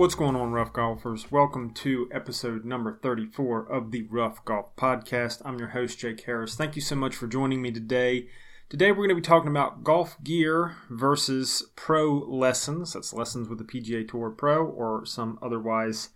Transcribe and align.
What's 0.00 0.14
going 0.14 0.34
on, 0.34 0.52
rough 0.52 0.72
golfers? 0.72 1.30
Welcome 1.30 1.74
to 1.74 2.08
episode 2.10 2.64
number 2.64 2.98
34 3.02 3.70
of 3.70 3.90
the 3.90 4.04
Rough 4.04 4.42
Golf 4.46 4.74
Podcast. 4.74 5.42
I'm 5.44 5.58
your 5.58 5.68
host, 5.68 5.98
Jake 5.98 6.22
Harris. 6.22 6.54
Thank 6.54 6.74
you 6.74 6.80
so 6.80 6.96
much 6.96 7.14
for 7.14 7.26
joining 7.26 7.60
me 7.60 7.70
today. 7.70 8.26
Today, 8.70 8.92
we're 8.92 9.06
going 9.06 9.10
to 9.10 9.14
be 9.16 9.20
talking 9.20 9.50
about 9.50 9.84
golf 9.84 10.16
gear 10.24 10.76
versus 10.88 11.70
pro 11.76 12.14
lessons. 12.14 12.94
That's 12.94 13.12
lessons 13.12 13.50
with 13.50 13.58
the 13.58 13.64
PGA 13.64 14.08
Tour 14.08 14.30
Pro 14.30 14.64
or 14.64 15.04
some 15.04 15.38
otherwise 15.42 16.08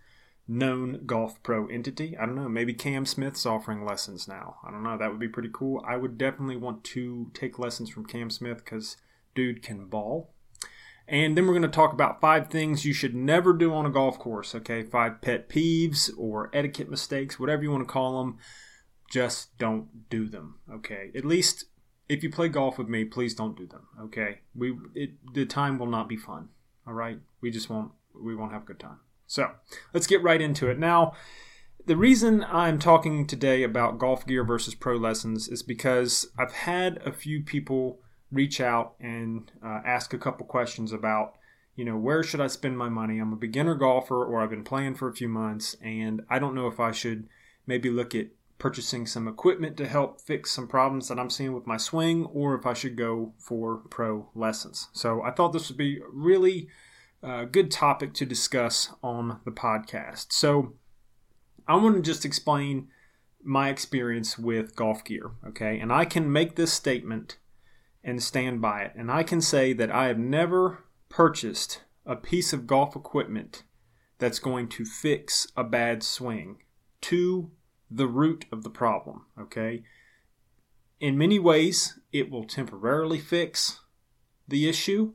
known 0.47 1.05
golf 1.05 1.43
pro 1.43 1.67
entity. 1.67 2.17
I 2.17 2.25
don't 2.25 2.33
know, 2.33 2.49
maybe 2.49 2.73
Cam 2.73 3.05
Smith's 3.05 3.45
offering 3.45 3.85
lessons 3.85 4.27
now. 4.27 4.55
I 4.67 4.71
don't 4.71 4.81
know, 4.81 4.97
that 4.97 5.11
would 5.11 5.19
be 5.19 5.27
pretty 5.27 5.51
cool. 5.53 5.83
I 5.87 5.97
would 5.97 6.17
definitely 6.17 6.57
want 6.57 6.83
to 6.85 7.29
take 7.35 7.59
lessons 7.59 7.91
from 7.91 8.07
Cam 8.07 8.31
Smith 8.31 8.65
because 8.65 8.97
dude 9.35 9.61
can 9.61 9.85
ball. 9.85 10.33
And 11.07 11.37
then 11.37 11.45
we're 11.45 11.53
going 11.53 11.61
to 11.61 11.67
talk 11.67 11.93
about 11.93 12.19
five 12.19 12.49
things 12.49 12.85
you 12.85 12.93
should 12.93 13.13
never 13.13 13.53
do 13.53 13.73
on 13.73 13.85
a 13.85 13.91
golf 13.91 14.17
course, 14.17 14.55
okay? 14.55 14.81
Five 14.81 15.21
pet 15.21 15.49
peeves 15.49 16.09
or 16.17 16.49
etiquette 16.51 16.89
mistakes, 16.89 17.39
whatever 17.39 17.63
you 17.63 17.71
want 17.71 17.87
to 17.87 17.91
call 17.91 18.19
them. 18.19 18.37
Just 19.11 19.55
don't 19.59 20.09
do 20.09 20.27
them, 20.27 20.55
okay? 20.71 21.11
At 21.15 21.25
least 21.25 21.65
if 22.09 22.23
you 22.23 22.31
play 22.31 22.49
golf 22.49 22.77
with 22.77 22.87
me, 22.87 23.05
please 23.05 23.35
don't 23.35 23.57
do 23.57 23.67
them, 23.67 23.87
okay? 24.01 24.39
We 24.55 24.75
it, 24.95 25.11
the 25.33 25.45
time 25.45 25.77
will 25.77 25.87
not 25.87 26.09
be 26.09 26.17
fun, 26.17 26.49
all 26.87 26.93
right? 26.93 27.19
We 27.41 27.51
just 27.51 27.69
won't 27.69 27.91
we 28.19 28.35
won't 28.35 28.51
have 28.51 28.63
a 28.63 28.65
good 28.65 28.79
time. 28.79 28.99
So, 29.27 29.51
let's 29.93 30.07
get 30.07 30.23
right 30.23 30.41
into 30.41 30.69
it. 30.69 30.79
Now, 30.79 31.13
the 31.85 31.97
reason 31.97 32.43
I'm 32.43 32.79
talking 32.79 33.27
today 33.27 33.63
about 33.63 33.99
golf 33.99 34.25
gear 34.25 34.43
versus 34.43 34.75
pro 34.75 34.95
lessons 34.95 35.47
is 35.47 35.63
because 35.63 36.27
I've 36.37 36.51
had 36.51 36.97
a 37.05 37.11
few 37.11 37.43
people 37.43 37.99
reach 38.35 38.61
out 38.61 38.95
and 38.99 39.51
uh, 39.65 39.81
ask 39.85 40.13
a 40.13 40.17
couple 40.19 40.45
questions 40.45 40.91
about, 40.91 41.37
you 41.75 41.85
know, 41.85 41.97
where 41.97 42.21
should 42.21 42.41
I 42.41 42.47
spend 42.47 42.77
my 42.77 42.89
money? 42.89 43.17
I'm 43.17 43.33
a 43.33 43.37
beginner 43.37 43.75
golfer 43.75 44.23
or 44.23 44.41
I've 44.41 44.49
been 44.49 44.63
playing 44.63 44.95
for 44.95 45.07
a 45.07 45.13
few 45.13 45.29
months 45.29 45.75
and 45.81 46.21
I 46.29 46.37
don't 46.37 46.53
know 46.53 46.67
if 46.67 46.79
I 46.79 46.91
should 46.91 47.27
maybe 47.65 47.89
look 47.89 48.13
at 48.13 48.27
purchasing 48.57 49.05
some 49.05 49.27
equipment 49.27 49.75
to 49.77 49.87
help 49.87 50.21
fix 50.21 50.51
some 50.51 50.67
problems 50.67 51.07
that 51.07 51.19
I'm 51.19 51.29
seeing 51.29 51.53
with 51.53 51.67
my 51.67 51.77
swing 51.77 52.25
or 52.25 52.55
if 52.55 52.65
I 52.65 52.73
should 52.73 52.95
go 52.95 53.33
for 53.37 53.77
pro 53.89 54.29
lessons. 54.35 54.89
So 54.93 55.21
I 55.21 55.31
thought 55.31 55.53
this 55.53 55.69
would 55.69 55.77
be 55.77 55.99
really 56.11 56.67
uh, 57.23 57.45
good 57.45 57.71
topic 57.71 58.13
to 58.15 58.25
discuss 58.25 58.93
on 59.01 59.39
the 59.45 59.51
podcast. 59.51 60.27
So 60.31 60.73
I 61.67 61.75
want 61.75 61.95
to 61.95 62.01
just 62.01 62.25
explain 62.25 62.89
my 63.43 63.69
experience 63.69 64.37
with 64.37 64.75
golf 64.75 65.03
gear, 65.03 65.31
okay? 65.47 65.79
And 65.79 65.91
I 65.91 66.05
can 66.05 66.31
make 66.31 66.55
this 66.55 66.73
statement 66.73 67.37
and 68.05 68.21
stand 68.21 68.61
by 68.61 68.83
it. 68.83 68.93
And 68.95 69.11
I 69.11 69.23
can 69.23 69.41
say 69.41 69.73
that 69.73 69.91
I 69.91 70.05
have 70.05 70.19
never 70.19 70.85
purchased 71.09 71.81
a 72.05 72.15
piece 72.15 72.53
of 72.53 72.67
golf 72.67 72.95
equipment 72.95 73.63
that's 74.19 74.39
going 74.39 74.69
to 74.69 74.85
fix 74.85 75.47
a 75.57 75.63
bad 75.63 76.03
swing 76.03 76.59
to 77.01 77.51
the 77.89 78.07
root 78.07 78.45
of 78.51 78.63
the 78.63 78.69
problem, 78.69 79.25
okay? 79.39 79.83
In 80.99 81.17
many 81.17 81.39
ways, 81.39 81.99
it 82.13 82.29
will 82.29 82.45
temporarily 82.45 83.19
fix 83.19 83.81
the 84.47 84.69
issue, 84.69 85.13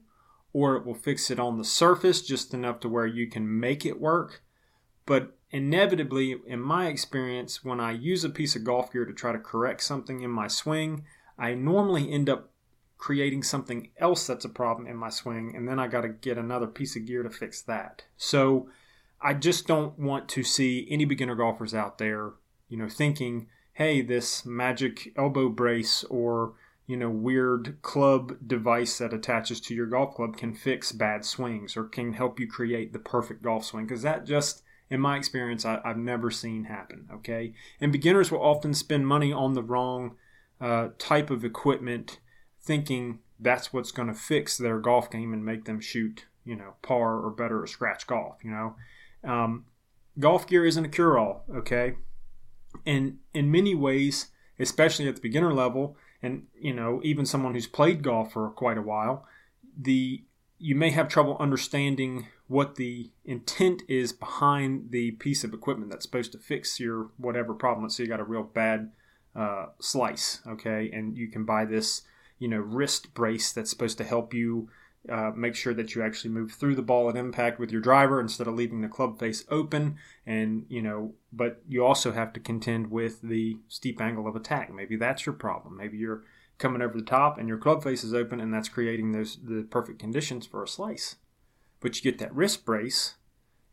or 0.52 0.76
it 0.76 0.84
will 0.84 0.94
fix 0.94 1.30
it 1.30 1.38
on 1.38 1.58
the 1.58 1.64
surface 1.64 2.20
just 2.22 2.52
enough 2.52 2.80
to 2.80 2.88
where 2.88 3.06
you 3.06 3.28
can 3.28 3.60
make 3.60 3.86
it 3.86 4.00
work. 4.00 4.42
But 5.06 5.38
inevitably, 5.50 6.36
in 6.46 6.60
my 6.60 6.88
experience, 6.88 7.64
when 7.64 7.80
I 7.80 7.92
use 7.92 8.24
a 8.24 8.30
piece 8.30 8.56
of 8.56 8.64
golf 8.64 8.92
gear 8.92 9.04
to 9.04 9.12
try 9.12 9.32
to 9.32 9.38
correct 9.38 9.82
something 9.82 10.22
in 10.22 10.30
my 10.30 10.48
swing, 10.48 11.04
I 11.38 11.54
normally 11.54 12.12
end 12.12 12.28
up 12.28 12.49
creating 13.00 13.42
something 13.42 13.88
else 13.96 14.26
that's 14.26 14.44
a 14.44 14.48
problem 14.48 14.86
in 14.86 14.94
my 14.94 15.08
swing, 15.08 15.54
and 15.56 15.66
then 15.66 15.80
I 15.80 15.88
got 15.88 16.02
to 16.02 16.10
get 16.10 16.36
another 16.36 16.66
piece 16.66 16.94
of 16.96 17.06
gear 17.06 17.22
to 17.22 17.30
fix 17.30 17.62
that. 17.62 18.04
So 18.18 18.68
I 19.22 19.32
just 19.32 19.66
don't 19.66 19.98
want 19.98 20.28
to 20.28 20.44
see 20.44 20.86
any 20.90 21.06
beginner 21.06 21.34
golfers 21.34 21.74
out 21.74 21.96
there, 21.96 22.32
you 22.68 22.76
know, 22.76 22.90
thinking, 22.90 23.46
hey, 23.72 24.02
this 24.02 24.44
magic 24.44 25.12
elbow 25.16 25.48
brace 25.48 26.04
or 26.04 26.52
you 26.86 26.96
know, 26.96 27.08
weird 27.08 27.80
club 27.82 28.36
device 28.44 28.98
that 28.98 29.14
attaches 29.14 29.60
to 29.60 29.74
your 29.76 29.86
golf 29.86 30.12
club 30.16 30.36
can 30.36 30.52
fix 30.52 30.90
bad 30.90 31.24
swings 31.24 31.76
or 31.76 31.84
can 31.84 32.12
help 32.12 32.40
you 32.40 32.48
create 32.48 32.92
the 32.92 32.98
perfect 32.98 33.44
golf 33.44 33.64
swing. 33.64 33.86
Because 33.86 34.02
that 34.02 34.26
just, 34.26 34.62
in 34.90 35.00
my 35.00 35.16
experience, 35.16 35.64
I, 35.64 35.80
have 35.84 35.96
never 35.96 36.32
seen 36.32 36.64
happen. 36.64 37.06
Okay. 37.14 37.54
And 37.80 37.92
beginners 37.92 38.32
will 38.32 38.42
often 38.42 38.74
spend 38.74 39.06
money 39.06 39.32
on 39.32 39.54
the 39.54 39.62
wrong 39.62 40.16
uh, 40.60 40.88
type 40.98 41.30
of 41.30 41.44
equipment 41.44 42.18
thinking 42.70 43.18
that's 43.40 43.72
what's 43.72 43.90
going 43.90 44.06
to 44.06 44.14
fix 44.14 44.56
their 44.56 44.78
golf 44.78 45.10
game 45.10 45.32
and 45.32 45.44
make 45.44 45.64
them 45.64 45.80
shoot, 45.80 46.26
you 46.44 46.54
know, 46.54 46.74
par 46.82 47.18
or 47.18 47.28
better 47.28 47.60
or 47.60 47.66
scratch 47.66 48.06
golf, 48.06 48.36
you 48.44 48.50
know. 48.52 48.76
Um, 49.24 49.64
golf 50.20 50.46
gear 50.46 50.64
isn't 50.64 50.84
a 50.84 50.88
cure 50.88 51.18
all, 51.18 51.42
okay? 51.52 51.96
And 52.86 53.18
in 53.34 53.50
many 53.50 53.74
ways, 53.74 54.28
especially 54.60 55.08
at 55.08 55.16
the 55.16 55.20
beginner 55.20 55.52
level, 55.52 55.96
and, 56.22 56.46
you 56.60 56.72
know, 56.72 57.00
even 57.02 57.26
someone 57.26 57.54
who's 57.54 57.66
played 57.66 58.04
golf 58.04 58.34
for 58.34 58.48
quite 58.50 58.78
a 58.78 58.82
while, 58.82 59.26
the 59.76 60.22
you 60.60 60.76
may 60.76 60.90
have 60.90 61.08
trouble 61.08 61.36
understanding 61.40 62.28
what 62.46 62.76
the 62.76 63.10
intent 63.24 63.82
is 63.88 64.12
behind 64.12 64.92
the 64.92 65.10
piece 65.12 65.42
of 65.42 65.52
equipment 65.52 65.90
that's 65.90 66.04
supposed 66.04 66.30
to 66.30 66.38
fix 66.38 66.78
your 66.78 67.08
whatever 67.16 67.52
problem. 67.52 67.82
Let's 67.82 67.96
say 67.96 68.04
you 68.04 68.08
got 68.08 68.20
a 68.20 68.24
real 68.24 68.44
bad 68.44 68.92
uh, 69.34 69.66
slice, 69.80 70.40
okay, 70.46 70.88
and 70.92 71.16
you 71.16 71.26
can 71.26 71.44
buy 71.44 71.64
this 71.64 72.02
you 72.40 72.48
know 72.48 72.58
wrist 72.58 73.14
brace 73.14 73.52
that's 73.52 73.70
supposed 73.70 73.98
to 73.98 74.04
help 74.04 74.34
you 74.34 74.68
uh, 75.08 75.30
make 75.34 75.54
sure 75.54 75.72
that 75.72 75.94
you 75.94 76.02
actually 76.02 76.30
move 76.30 76.52
through 76.52 76.74
the 76.74 76.82
ball 76.82 77.08
at 77.08 77.16
impact 77.16 77.58
with 77.58 77.70
your 77.70 77.80
driver 77.80 78.20
instead 78.20 78.46
of 78.46 78.54
leaving 78.54 78.80
the 78.80 78.88
club 78.88 79.18
face 79.18 79.44
open. 79.48 79.96
And 80.26 80.66
you 80.68 80.82
know 80.82 81.14
but 81.32 81.62
you 81.68 81.84
also 81.84 82.12
have 82.12 82.32
to 82.32 82.40
contend 82.40 82.90
with 82.90 83.22
the 83.22 83.58
steep 83.68 84.00
angle 84.00 84.26
of 84.26 84.34
attack. 84.34 84.74
Maybe 84.74 84.96
that's 84.96 85.24
your 85.24 85.34
problem. 85.34 85.76
Maybe 85.76 85.96
you're 85.96 86.24
coming 86.58 86.82
over 86.82 86.98
the 86.98 87.04
top 87.04 87.38
and 87.38 87.48
your 87.48 87.56
club 87.56 87.82
face 87.82 88.04
is 88.04 88.12
open 88.12 88.40
and 88.40 88.52
that's 88.52 88.68
creating 88.68 89.12
those 89.12 89.38
the 89.42 89.62
perfect 89.70 90.00
conditions 90.00 90.46
for 90.46 90.62
a 90.62 90.68
slice. 90.68 91.16
But 91.80 91.96
you 91.96 92.02
get 92.02 92.18
that 92.18 92.34
wrist 92.34 92.66
brace 92.66 93.14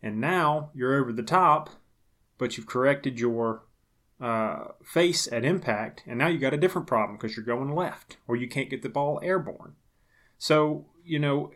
and 0.02 0.22
now 0.22 0.70
you're 0.74 0.96
over 0.96 1.12
the 1.12 1.24
top 1.24 1.72
but 2.38 2.56
you've 2.56 2.68
corrected 2.68 3.20
your 3.20 3.64
uh, 4.20 4.70
face 4.84 5.28
at 5.32 5.46
impact, 5.46 6.04
and 6.08 6.18
now 6.18 6.28
you 6.28 6.40
got 6.40 6.54
a 6.54 6.58
different 6.58 6.88
problem 6.88 7.18
because 7.18 7.36
you're 7.36 7.46
going 7.46 7.74
left 7.74 8.18
or 8.28 8.36
you 8.36 8.48
can't 8.48 8.70
get 8.70 8.82
the 8.82 8.90
ball 8.90 9.20
airborne. 9.24 9.76
So, 10.38 10.88
you 11.04 11.20
know, 11.20 11.52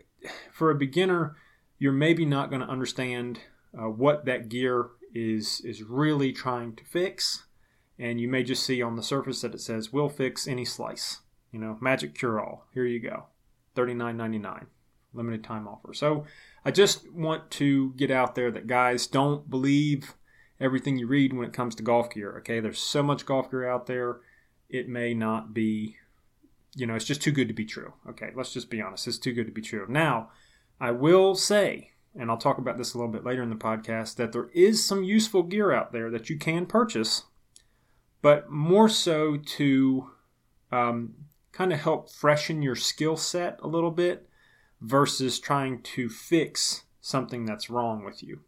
for 0.52 0.70
a 0.70 0.76
beginner, 0.76 1.36
you're 1.78 1.92
maybe 1.92 2.24
not 2.24 2.50
going 2.50 2.62
to 2.62 2.68
understand 2.68 3.40
uh, 3.76 3.88
what 3.88 4.24
that 4.26 4.48
gear 4.48 4.90
is 5.14 5.60
is 5.64 5.82
really 5.82 6.32
trying 6.32 6.74
to 6.76 6.84
fix, 6.84 7.46
and 7.98 8.20
you 8.20 8.28
may 8.28 8.42
just 8.42 8.64
see 8.64 8.80
on 8.80 8.96
the 8.96 9.02
surface 9.02 9.40
that 9.40 9.54
it 9.54 9.60
says 9.60 9.92
"we'll 9.92 10.08
fix 10.08 10.46
any 10.46 10.64
slice." 10.64 11.20
You 11.50 11.58
know, 11.58 11.76
magic 11.80 12.14
cure 12.14 12.40
all. 12.40 12.66
Here 12.72 12.84
you 12.84 13.00
go, 13.00 13.26
thirty 13.74 13.94
nine 13.94 14.16
ninety 14.16 14.38
nine, 14.38 14.66
limited 15.12 15.44
time 15.44 15.66
offer. 15.66 15.92
So, 15.92 16.24
I 16.64 16.70
just 16.70 17.10
want 17.12 17.50
to 17.52 17.92
get 17.94 18.10
out 18.10 18.34
there 18.34 18.50
that 18.52 18.66
guys 18.66 19.06
don't 19.06 19.50
believe 19.50 20.14
everything 20.62 20.96
you 20.96 21.06
read 21.06 21.32
when 21.32 21.46
it 21.46 21.52
comes 21.52 21.74
to 21.74 21.82
golf 21.82 22.10
gear. 22.10 22.36
Okay, 22.38 22.60
there's 22.60 22.78
so 22.78 23.02
much 23.02 23.26
golf 23.26 23.50
gear 23.50 23.68
out 23.68 23.86
there, 23.86 24.20
it 24.68 24.88
may 24.88 25.12
not 25.12 25.52
be, 25.52 25.96
you 26.74 26.86
know, 26.86 26.94
it's 26.94 27.04
just 27.04 27.22
too 27.22 27.32
good 27.32 27.48
to 27.48 27.54
be 27.54 27.64
true. 27.64 27.92
Okay, 28.08 28.30
let's 28.34 28.52
just 28.52 28.70
be 28.70 28.80
honest, 28.80 29.06
it's 29.06 29.18
too 29.18 29.32
good 29.32 29.46
to 29.46 29.52
be 29.52 29.60
true. 29.60 29.86
Now, 29.88 30.30
I 30.80 30.90
will 30.92 31.34
say, 31.34 31.90
and 32.14 32.30
I'll 32.30 32.38
talk 32.38 32.58
about 32.58 32.78
this 32.78 32.94
a 32.94 32.98
little 32.98 33.12
bit 33.12 33.24
later 33.24 33.42
in 33.42 33.50
the 33.50 33.56
podcast, 33.56 34.16
that 34.16 34.32
there 34.32 34.50
is 34.54 34.84
some 34.84 35.04
useful 35.04 35.42
gear 35.42 35.72
out 35.72 35.92
there 35.92 36.10
that 36.10 36.30
you 36.30 36.38
can 36.38 36.66
purchase, 36.66 37.24
but 38.22 38.50
more 38.50 38.88
so 38.88 39.36
to 39.36 40.10
um, 40.70 41.14
kind 41.52 41.72
of 41.72 41.80
help 41.80 42.10
freshen 42.10 42.62
your 42.62 42.76
skill 42.76 43.16
set 43.16 43.58
a 43.62 43.68
little 43.68 43.90
bit 43.90 44.28
versus 44.80 45.38
trying 45.38 45.82
to 45.82 46.08
fix 46.08 46.84
something 47.00 47.44
that's 47.44 47.70
wrong 47.70 48.04
with 48.04 48.22
you 48.22 48.40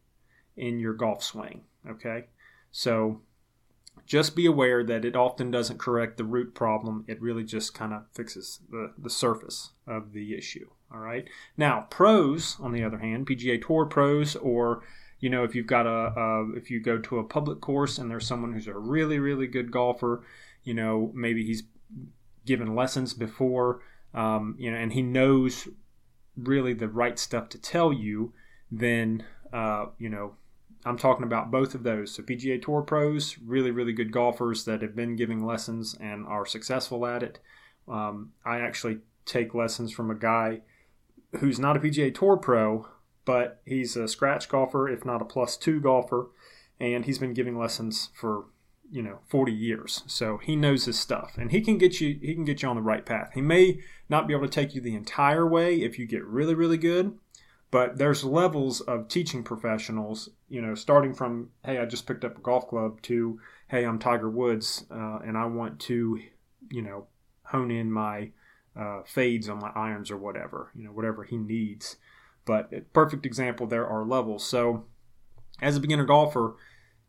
in 0.56 0.78
your 0.78 0.94
golf 0.94 1.22
swing. 1.22 1.62
Okay, 1.88 2.24
so 2.70 3.20
just 4.06 4.36
be 4.36 4.46
aware 4.46 4.84
that 4.84 5.04
it 5.04 5.16
often 5.16 5.50
doesn't 5.50 5.78
correct 5.78 6.16
the 6.16 6.24
root 6.24 6.54
problem. 6.54 7.04
It 7.08 7.20
really 7.20 7.44
just 7.44 7.74
kind 7.74 7.92
of 7.92 8.04
fixes 8.12 8.60
the, 8.70 8.92
the 8.98 9.10
surface 9.10 9.70
of 9.86 10.12
the 10.12 10.36
issue. 10.36 10.68
All 10.92 11.00
right. 11.00 11.26
Now, 11.56 11.86
pros, 11.90 12.56
on 12.60 12.72
the 12.72 12.84
other 12.84 12.98
hand, 12.98 13.26
PGA 13.26 13.64
Tour 13.64 13.86
pros, 13.86 14.36
or 14.36 14.82
you 15.20 15.30
know, 15.30 15.42
if 15.44 15.54
you've 15.54 15.66
got 15.66 15.86
a, 15.86 16.12
a 16.20 16.52
if 16.54 16.70
you 16.70 16.80
go 16.80 16.98
to 16.98 17.18
a 17.18 17.24
public 17.24 17.60
course 17.60 17.98
and 17.98 18.10
there's 18.10 18.26
someone 18.26 18.52
who's 18.52 18.66
a 18.66 18.74
really 18.74 19.18
really 19.18 19.46
good 19.46 19.70
golfer, 19.70 20.24
you 20.62 20.74
know, 20.74 21.10
maybe 21.14 21.44
he's 21.44 21.62
given 22.44 22.74
lessons 22.74 23.14
before, 23.14 23.80
um, 24.12 24.54
you 24.58 24.70
know, 24.70 24.76
and 24.76 24.92
he 24.92 25.02
knows 25.02 25.66
really 26.36 26.74
the 26.74 26.88
right 26.88 27.18
stuff 27.18 27.48
to 27.48 27.58
tell 27.58 27.92
you, 27.92 28.32
then 28.70 29.24
uh, 29.52 29.86
you 29.98 30.08
know 30.08 30.34
I'm 30.84 30.98
talking 30.98 31.24
about 31.24 31.50
both 31.50 31.74
of 31.74 31.82
those. 31.82 32.14
So 32.14 32.22
PGA 32.22 32.60
Tour 32.60 32.82
pros, 32.82 33.38
really, 33.38 33.70
really 33.70 33.92
good 33.92 34.12
golfers 34.12 34.64
that 34.64 34.82
have 34.82 34.94
been 34.94 35.16
giving 35.16 35.44
lessons 35.44 35.96
and 35.98 36.26
are 36.26 36.44
successful 36.44 37.06
at 37.06 37.22
it. 37.22 37.38
Um, 37.88 38.32
I 38.44 38.60
actually 38.60 38.98
take 39.24 39.54
lessons 39.54 39.92
from 39.92 40.10
a 40.10 40.14
guy 40.14 40.60
who's 41.38 41.58
not 41.58 41.76
a 41.76 41.80
PGA 41.80 42.14
Tour 42.14 42.36
pro, 42.36 42.86
but 43.24 43.62
he's 43.64 43.96
a 43.96 44.08
scratch 44.08 44.48
golfer, 44.48 44.88
if 44.88 45.04
not 45.04 45.22
a 45.22 45.24
plus 45.24 45.56
two 45.56 45.80
golfer, 45.80 46.28
and 46.78 47.06
he's 47.06 47.18
been 47.18 47.34
giving 47.34 47.58
lessons 47.58 48.10
for 48.14 48.46
you 48.90 49.02
know 49.02 49.18
40 49.28 49.50
years 49.50 50.02
so 50.06 50.36
he 50.38 50.56
knows 50.56 50.84
his 50.84 51.00
stuff 51.00 51.36
and 51.38 51.50
he 51.50 51.62
can 51.62 51.78
get 51.78 52.00
you 52.00 52.18
he 52.20 52.34
can 52.34 52.44
get 52.44 52.62
you 52.62 52.68
on 52.68 52.76
the 52.76 52.82
right 52.82 53.06
path 53.06 53.30
he 53.32 53.40
may 53.40 53.80
not 54.10 54.28
be 54.28 54.34
able 54.34 54.46
to 54.46 54.52
take 54.52 54.74
you 54.74 54.80
the 54.80 54.94
entire 54.94 55.48
way 55.48 55.76
if 55.76 55.98
you 55.98 56.06
get 56.06 56.24
really 56.24 56.54
really 56.54 56.76
good 56.76 57.18
but 57.74 57.98
there's 57.98 58.22
levels 58.22 58.80
of 58.82 59.08
teaching 59.08 59.42
professionals 59.42 60.28
you 60.48 60.62
know 60.62 60.76
starting 60.76 61.12
from 61.12 61.50
hey 61.64 61.78
i 61.78 61.84
just 61.84 62.06
picked 62.06 62.24
up 62.24 62.38
a 62.38 62.40
golf 62.40 62.68
club 62.68 63.02
to 63.02 63.40
hey 63.66 63.84
i'm 63.84 63.98
tiger 63.98 64.30
woods 64.30 64.84
uh, 64.92 65.18
and 65.26 65.36
i 65.36 65.44
want 65.44 65.80
to 65.80 66.20
you 66.70 66.80
know 66.80 67.08
hone 67.46 67.72
in 67.72 67.90
my 67.90 68.30
uh, 68.76 69.02
fades 69.04 69.48
on 69.48 69.58
my 69.58 69.72
irons 69.74 70.08
or 70.08 70.16
whatever 70.16 70.70
you 70.76 70.84
know 70.84 70.92
whatever 70.92 71.24
he 71.24 71.36
needs 71.36 71.96
but 72.44 72.92
perfect 72.92 73.26
example 73.26 73.66
there 73.66 73.88
are 73.88 74.04
levels 74.04 74.46
so 74.46 74.84
as 75.60 75.76
a 75.76 75.80
beginner 75.80 76.04
golfer 76.04 76.54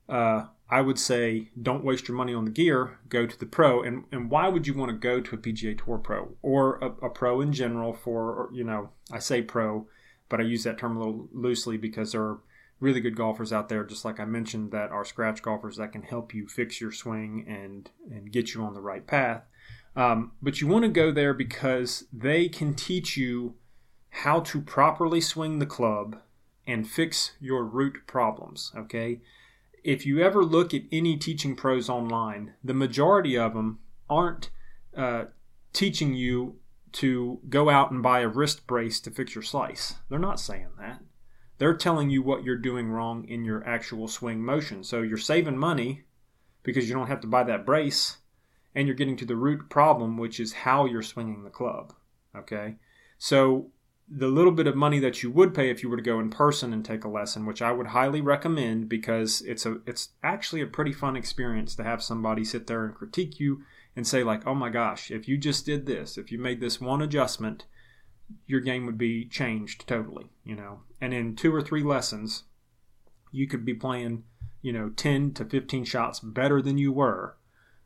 uh, 0.10 0.46
I 0.68 0.82
would 0.82 0.98
say 0.98 1.50
don't 1.60 1.84
waste 1.84 2.08
your 2.08 2.18
money 2.18 2.34
on 2.34 2.46
the 2.46 2.52
gear, 2.52 3.00
go 3.10 3.26
to 3.26 3.40
the 3.40 3.46
pro. 3.48 3.82
And, 3.82 4.06
and 4.12 4.30
why 4.30 4.50
would 4.50 4.68
you 4.68 4.76
want 4.76 4.90
to 4.90 4.98
go 4.98 5.20
to 5.20 5.36
a 5.36 5.38
PGA 5.38 5.84
Tour 5.84 5.98
pro 5.98 6.36
or 6.44 6.78
a, 6.78 7.06
a 7.06 7.10
pro 7.10 7.42
in 7.42 7.54
general 7.54 7.94
for, 7.94 8.50
you 8.54 8.64
know, 8.64 8.90
I 9.12 9.18
say 9.18 9.42
pro, 9.42 9.88
but 10.30 10.40
I 10.40 10.44
use 10.44 10.64
that 10.64 10.78
term 10.78 10.96
a 10.96 11.00
little 11.00 11.28
loosely 11.32 11.78
because 11.78 12.12
there 12.12 12.22
are 12.22 12.40
really 12.80 13.00
good 13.00 13.16
golfers 13.16 13.54
out 13.54 13.70
there, 13.70 13.84
just 13.84 14.06
like 14.06 14.20
I 14.20 14.26
mentioned, 14.26 14.72
that 14.72 14.92
are 14.92 15.06
scratch 15.06 15.42
golfers 15.42 15.78
that 15.78 15.92
can 15.92 16.04
help 16.04 16.34
you 16.34 16.48
fix 16.48 16.82
your 16.82 16.92
swing 16.92 17.46
and, 17.48 17.90
and 18.10 18.32
get 18.32 18.54
you 18.54 18.64
on 18.64 18.74
the 18.74 18.82
right 18.82 19.06
path. 19.06 19.44
Um, 19.96 20.34
but 20.42 20.60
you 20.60 20.68
want 20.68 20.84
to 20.84 20.90
go 20.90 21.12
there 21.12 21.34
because 21.34 22.06
they 22.12 22.50
can 22.50 22.74
teach 22.74 23.16
you 23.16 23.56
how 24.10 24.42
to 24.42 24.62
properly 24.62 25.22
swing 25.22 25.60
the 25.60 25.66
club 25.66 26.18
and 26.68 26.88
fix 26.88 27.34
your 27.40 27.64
root 27.64 28.00
problems, 28.08 28.72
okay? 28.76 29.22
if 29.86 30.04
you 30.04 30.20
ever 30.20 30.44
look 30.44 30.74
at 30.74 30.82
any 30.92 31.16
teaching 31.16 31.56
pros 31.56 31.88
online, 31.88 32.56
the 32.64 32.74
majority 32.74 33.38
of 33.38 33.54
them 33.54 33.78
aren't 34.10 34.50
uh, 34.98 35.26
teaching 35.74 36.16
you 36.16 36.56
to 36.96 37.42
go 37.50 37.70
out 37.70 37.92
and 37.92 38.02
buy 38.02 38.22
a 38.22 38.28
wrist 38.28 38.66
brace 38.68 39.02
to 39.02 39.12
fix 39.12 39.36
your 39.36 39.42
slice. 39.42 39.96
They're 40.10 40.18
not 40.18 40.40
saying 40.40 40.70
that. 40.80 41.02
They're 41.58 41.76
telling 41.76 42.10
you 42.10 42.24
what 42.24 42.44
you're 42.44 42.58
doing 42.58 42.90
wrong 42.90 43.28
in 43.28 43.44
your 43.44 43.66
actual 43.68 44.08
swing 44.08 44.42
motion. 44.42 44.82
So 44.84 45.02
you're 45.02 45.18
saving 45.18 45.58
money 45.58 46.04
because 46.64 46.88
you 46.88 46.96
don't 46.96 47.08
have 47.08 47.20
to 47.22 47.28
buy 47.28 47.44
that 47.44 47.66
brace 47.66 48.18
and 48.74 48.88
you're 48.88 48.96
getting 48.96 49.18
to 49.18 49.26
the 49.26 49.36
root 49.36 49.70
problem, 49.70 50.18
which 50.18 50.40
is 50.40 50.54
how 50.54 50.86
you're 50.86 51.02
swinging 51.02 51.44
the 51.44 51.50
club. 51.50 51.94
Okay? 52.34 52.76
So 53.18 53.72
the 54.08 54.28
little 54.28 54.52
bit 54.52 54.68
of 54.68 54.76
money 54.76 55.00
that 55.00 55.22
you 55.22 55.32
would 55.32 55.54
pay 55.54 55.70
if 55.70 55.84
you 55.84 55.90
were 55.90 55.98
to 55.98 56.04
go 56.04 56.20
in 56.20 56.30
person 56.30 56.72
and 56.72 56.86
take 56.86 57.04
a 57.04 57.10
lesson, 57.10 57.46
which 57.46 57.62
I 57.62 57.74
would 57.74 57.88
highly 57.88 58.22
recommend 58.22 58.88
because 58.88 59.42
it's 59.42 59.66
a 59.66 59.80
it's 59.86 60.10
actually 60.24 60.62
a 60.62 60.68
pretty 60.68 60.94
fun 60.94 61.18
experience 61.18 61.76
to 61.76 61.84
have 61.84 62.04
somebody 62.04 62.46
sit 62.46 62.68
there 62.68 62.86
and 62.86 62.96
critique 62.96 63.40
you 63.40 63.64
and 63.96 64.06
say 64.08 64.24
like, 64.24 64.46
"Oh 64.46 64.56
my 64.56 64.70
gosh, 64.70 65.12
if 65.12 65.28
you 65.28 65.38
just 65.38 65.66
did 65.66 65.86
this, 65.86 66.18
if 66.18 66.32
you 66.32 66.38
made 66.38 66.60
this 66.60 66.82
one 66.82 67.02
adjustment, 67.02 67.66
your 68.48 68.60
game 68.60 68.86
would 68.86 68.98
be 68.98 69.26
changed 69.26 69.88
totally," 69.88 70.30
you 70.44 70.56
know. 70.56 70.82
And 71.00 71.14
in 71.14 71.36
two 71.36 71.54
or 71.54 71.62
three 71.62 71.84
lessons, 71.84 72.44
you 73.32 73.48
could 73.48 73.66
be 73.66 73.74
playing, 73.74 74.24
you 74.62 74.74
know, 74.74 74.90
10 74.90 75.34
to 75.34 75.46
15 75.46 75.86
shots 75.86 76.20
better 76.20 76.62
than 76.62 76.78
you 76.78 76.92
were 76.92 77.36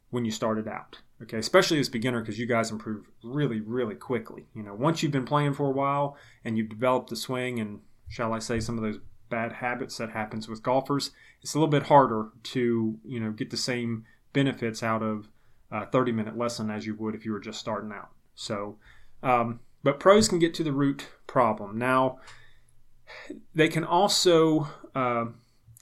when 0.10 0.26
you 0.26 0.32
started 0.32 0.68
out. 0.68 1.00
Okay, 1.22 1.38
especially 1.38 1.80
as 1.80 1.90
beginner 1.90 2.22
because 2.22 2.40
you 2.40 2.46
guys 2.46 2.72
improve 2.72 3.10
really, 3.24 3.60
really 3.60 3.96
quickly. 3.96 4.46
You 4.54 4.64
know, 4.64 4.74
once 4.74 5.04
you've 5.04 5.12
been 5.12 5.26
playing 5.26 5.54
for 5.54 5.68
a 5.68 5.72
while 5.72 6.16
and 6.46 6.58
you've 6.58 6.70
developed 6.70 7.10
the 7.10 7.16
swing 7.16 7.60
and 7.60 7.82
shall 8.08 8.34
I 8.34 8.40
say 8.40 8.60
some 8.60 8.78
of 8.78 8.84
those 8.84 9.00
bad 9.30 9.54
habits 9.54 9.98
that 9.98 10.12
happens 10.12 10.48
with 10.48 10.64
golfers, 10.64 11.12
it's 11.42 11.54
a 11.54 11.58
little 11.58 11.70
bit 11.70 11.84
harder 11.84 12.30
to 12.44 12.98
you 13.04 13.20
know 13.20 13.32
get 13.32 13.50
the 13.50 13.58
same 13.58 14.06
benefits 14.32 14.82
out 14.82 15.04
of 15.04 15.28
a 15.72 15.86
30 15.86 16.12
minute 16.12 16.38
lesson 16.38 16.70
as 16.70 16.86
you 16.86 16.96
would 16.96 17.16
if 17.16 17.26
you 17.26 17.32
were 17.32 17.40
just 17.40 17.60
starting 17.60 17.92
out. 17.92 18.10
So, 18.36 18.78
um, 19.22 19.60
but 19.84 20.00
pros 20.00 20.28
can 20.28 20.40
get 20.40 20.54
to 20.56 20.64
the 20.64 20.72
root 20.72 21.08
problem. 21.28 21.78
Now, 21.78 22.20
they 23.56 23.68
can 23.68 23.84
also 23.84 24.68
uh, 24.96 25.26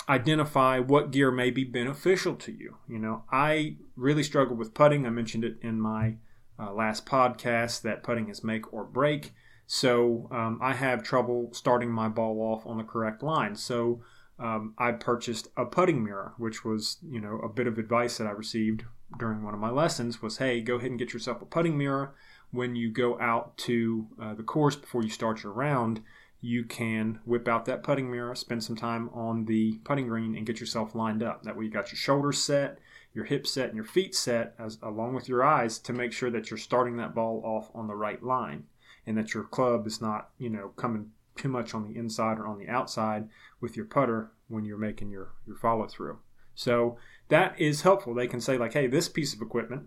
identify 0.08 0.80
what 0.80 1.12
gear 1.12 1.32
may 1.32 1.52
be 1.52 1.64
beneficial 1.64 2.36
to 2.36 2.52
you. 2.52 2.78
You 2.88 3.00
know, 3.00 3.24
I 3.32 3.78
really 3.96 4.24
struggle 4.24 4.56
with 4.56 4.74
putting. 4.74 5.06
I 5.06 5.10
mentioned 5.10 5.44
it 5.44 5.58
in 5.62 5.80
my 5.80 6.16
uh, 6.60 6.74
last 6.74 7.06
podcast 7.06 7.82
that 7.82 8.04
putting 8.04 8.30
is 8.30 8.44
make 8.44 8.72
or 8.74 8.84
break. 8.84 9.34
So 9.68 10.30
um, 10.32 10.60
I 10.62 10.74
have 10.74 11.04
trouble 11.04 11.50
starting 11.52 11.92
my 11.92 12.08
ball 12.08 12.40
off 12.42 12.66
on 12.66 12.78
the 12.78 12.84
correct 12.84 13.22
line. 13.22 13.56
So 13.56 14.02
um, 14.40 14.74
I 14.78 14.92
purchased 14.94 15.50
a 15.58 15.66
putting 15.66 16.04
mirror, 16.04 16.34
which 16.38 16.64
was 16.64 16.98
you 17.08 17.20
know 17.20 17.40
a 17.40 17.50
bit 17.50 17.68
of 17.68 17.78
advice 17.78 18.18
that 18.18 18.28
I 18.28 18.32
received 18.32 18.86
during 19.18 19.44
one 19.44 19.54
of 19.54 19.60
my 19.60 19.70
lessons 19.70 20.22
was, 20.22 20.38
hey, 20.38 20.62
go 20.62 20.76
ahead 20.76 20.90
and 20.90 21.00
get 21.00 21.14
yourself 21.14 21.42
a 21.42 21.46
putting 21.46 21.78
mirror 21.78 22.14
when 22.52 22.76
you 22.76 22.90
go 22.90 23.20
out 23.20 23.58
to 23.58 24.08
uh, 24.22 24.34
the 24.34 24.44
course 24.44 24.76
before 24.76 25.04
you 25.04 25.10
start 25.10 25.44
your 25.44 25.52
round 25.52 26.02
you 26.42 26.64
can 26.64 27.20
whip 27.26 27.48
out 27.48 27.66
that 27.66 27.84
putting 27.84 28.12
mirror, 28.12 28.36
spend 28.36 28.64
some 28.64 28.76
time 28.76 29.10
on 29.14 29.46
the 29.46 29.80
putting 29.84 30.08
green, 30.08 30.36
and 30.36 30.46
get 30.46 30.60
yourself 30.60 30.94
lined 30.94 31.24
up. 31.24 31.44
That 31.44 31.58
way, 31.58 31.66
you 31.66 31.72
got 31.72 31.92
your 31.92 31.98
shoulders 31.98 32.38
set, 32.38 32.78
your 33.14 33.26
hips 33.26 33.52
set, 33.52 33.70
and 33.70 33.76
your 33.76 33.86
feet 33.86 34.14
set, 34.14 34.54
as 34.60 34.78
along 34.84 35.16
with 35.16 35.28
your 35.28 35.44
eyes, 35.44 35.80
to 35.80 35.94
make 35.94 36.14
sure 36.14 36.30
that 36.30 36.50
you're 36.50 36.58
starting 36.58 36.98
that 36.98 37.16
ball 37.16 37.42
off 37.44 37.72
on 37.74 37.88
the 37.88 37.96
right 37.96 38.22
line, 38.22 38.66
and 39.06 39.18
that 39.18 39.34
your 39.34 39.44
club 39.44 39.88
is 39.88 40.00
not, 40.00 40.30
you 40.38 40.50
know, 40.50 40.70
coming 40.76 41.12
too 41.36 41.50
much 41.50 41.74
on 41.74 41.88
the 41.88 41.98
inside 41.98 42.40
or 42.40 42.48
on 42.48 42.60
the 42.60 42.68
outside 42.68 43.30
with 43.60 43.76
your 43.76 43.86
putter 43.86 44.32
when 44.48 44.66
you're 44.66 44.78
making 44.78 45.10
your 45.10 45.34
your 45.46 45.56
follow 45.56 45.88
through. 45.88 46.20
So 46.58 46.98
that 47.30 47.60
is 47.62 47.84
helpful. 47.84 48.16
They 48.16 48.28
can 48.28 48.42
say 48.42 48.58
like, 48.58 48.74
hey, 48.74 48.88
this 48.88 49.08
piece 49.08 49.34
of 49.34 49.42
equipment 49.42 49.84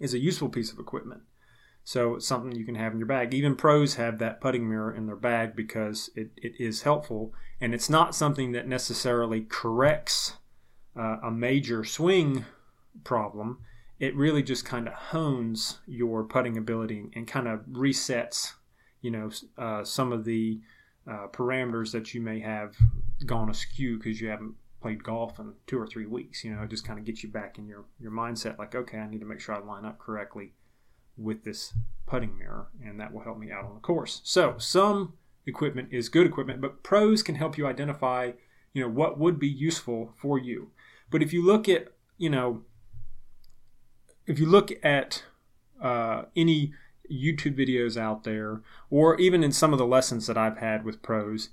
is 0.00 0.12
a 0.12 0.18
useful 0.18 0.48
piece 0.48 0.72
of 0.72 0.78
equipment. 0.80 1.22
So 1.84 2.16
it's 2.16 2.26
something 2.26 2.52
you 2.52 2.64
can 2.64 2.74
have 2.74 2.92
in 2.92 2.98
your 2.98 3.06
bag. 3.06 3.32
Even 3.32 3.54
pros 3.54 3.94
have 3.94 4.18
that 4.18 4.40
putting 4.40 4.68
mirror 4.68 4.92
in 4.92 5.06
their 5.06 5.16
bag 5.16 5.54
because 5.54 6.10
it, 6.16 6.30
it 6.36 6.54
is 6.58 6.82
helpful. 6.82 7.32
And 7.60 7.72
it's 7.72 7.88
not 7.88 8.14
something 8.14 8.52
that 8.52 8.66
necessarily 8.66 9.42
corrects 9.48 10.34
uh, 10.98 11.18
a 11.22 11.30
major 11.30 11.84
swing 11.84 12.44
problem. 13.04 13.60
It 14.00 14.16
really 14.16 14.42
just 14.42 14.64
kind 14.64 14.88
of 14.88 14.94
hones 14.94 15.78
your 15.86 16.24
putting 16.24 16.56
ability 16.56 17.04
and 17.14 17.28
kind 17.28 17.46
of 17.46 17.60
resets, 17.66 18.54
you 19.00 19.12
know, 19.12 19.30
uh, 19.56 19.84
some 19.84 20.10
of 20.12 20.24
the 20.24 20.60
uh, 21.08 21.28
parameters 21.32 21.92
that 21.92 22.14
you 22.14 22.20
may 22.20 22.40
have 22.40 22.74
gone 23.26 23.48
askew 23.48 23.98
because 23.98 24.20
you 24.20 24.28
haven't 24.28 24.54
played 24.84 25.02
golf 25.02 25.38
in 25.38 25.54
two 25.66 25.80
or 25.80 25.86
three 25.86 26.04
weeks. 26.04 26.44
You 26.44 26.54
know, 26.54 26.64
it 26.64 26.68
just 26.68 26.86
kind 26.86 26.98
of 26.98 27.06
gets 27.06 27.22
you 27.22 27.30
back 27.30 27.56
in 27.56 27.66
your, 27.66 27.86
your 27.98 28.12
mindset 28.12 28.58
like, 28.58 28.74
okay, 28.74 28.98
I 28.98 29.08
need 29.08 29.20
to 29.20 29.24
make 29.24 29.40
sure 29.40 29.54
I 29.54 29.60
line 29.60 29.86
up 29.86 29.98
correctly 29.98 30.52
with 31.16 31.42
this 31.42 31.72
putting 32.06 32.36
mirror, 32.36 32.66
and 32.84 33.00
that 33.00 33.10
will 33.10 33.22
help 33.22 33.38
me 33.38 33.50
out 33.50 33.64
on 33.64 33.72
the 33.72 33.80
course. 33.80 34.20
So 34.24 34.56
some 34.58 35.14
equipment 35.46 35.88
is 35.90 36.10
good 36.10 36.26
equipment, 36.26 36.60
but 36.60 36.82
pros 36.82 37.22
can 37.22 37.36
help 37.36 37.56
you 37.56 37.66
identify, 37.66 38.32
you 38.74 38.82
know, 38.82 38.90
what 38.90 39.18
would 39.18 39.38
be 39.38 39.48
useful 39.48 40.12
for 40.18 40.38
you. 40.38 40.70
But 41.10 41.22
if 41.22 41.32
you 41.32 41.42
look 41.42 41.66
at, 41.66 41.88
you 42.18 42.28
know, 42.28 42.60
if 44.26 44.38
you 44.38 44.44
look 44.44 44.70
at 44.84 45.24
uh, 45.80 46.24
any 46.36 46.74
YouTube 47.10 47.56
videos 47.58 47.96
out 47.96 48.24
there, 48.24 48.60
or 48.90 49.18
even 49.18 49.42
in 49.42 49.50
some 49.50 49.72
of 49.72 49.78
the 49.78 49.86
lessons 49.86 50.26
that 50.26 50.36
I've 50.36 50.58
had 50.58 50.84
with 50.84 51.00
pros, 51.00 51.48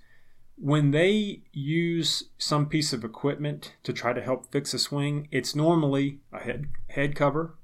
when 0.61 0.91
they 0.91 1.41
use 1.51 2.25
some 2.37 2.67
piece 2.67 2.93
of 2.93 3.03
equipment 3.03 3.73
to 3.81 3.91
try 3.91 4.13
to 4.13 4.21
help 4.21 4.51
fix 4.51 4.75
a 4.75 4.79
swing, 4.79 5.27
it's 5.31 5.55
normally 5.55 6.19
a 6.31 6.39
head 6.39 6.67
head 6.89 7.15
cover, 7.15 7.55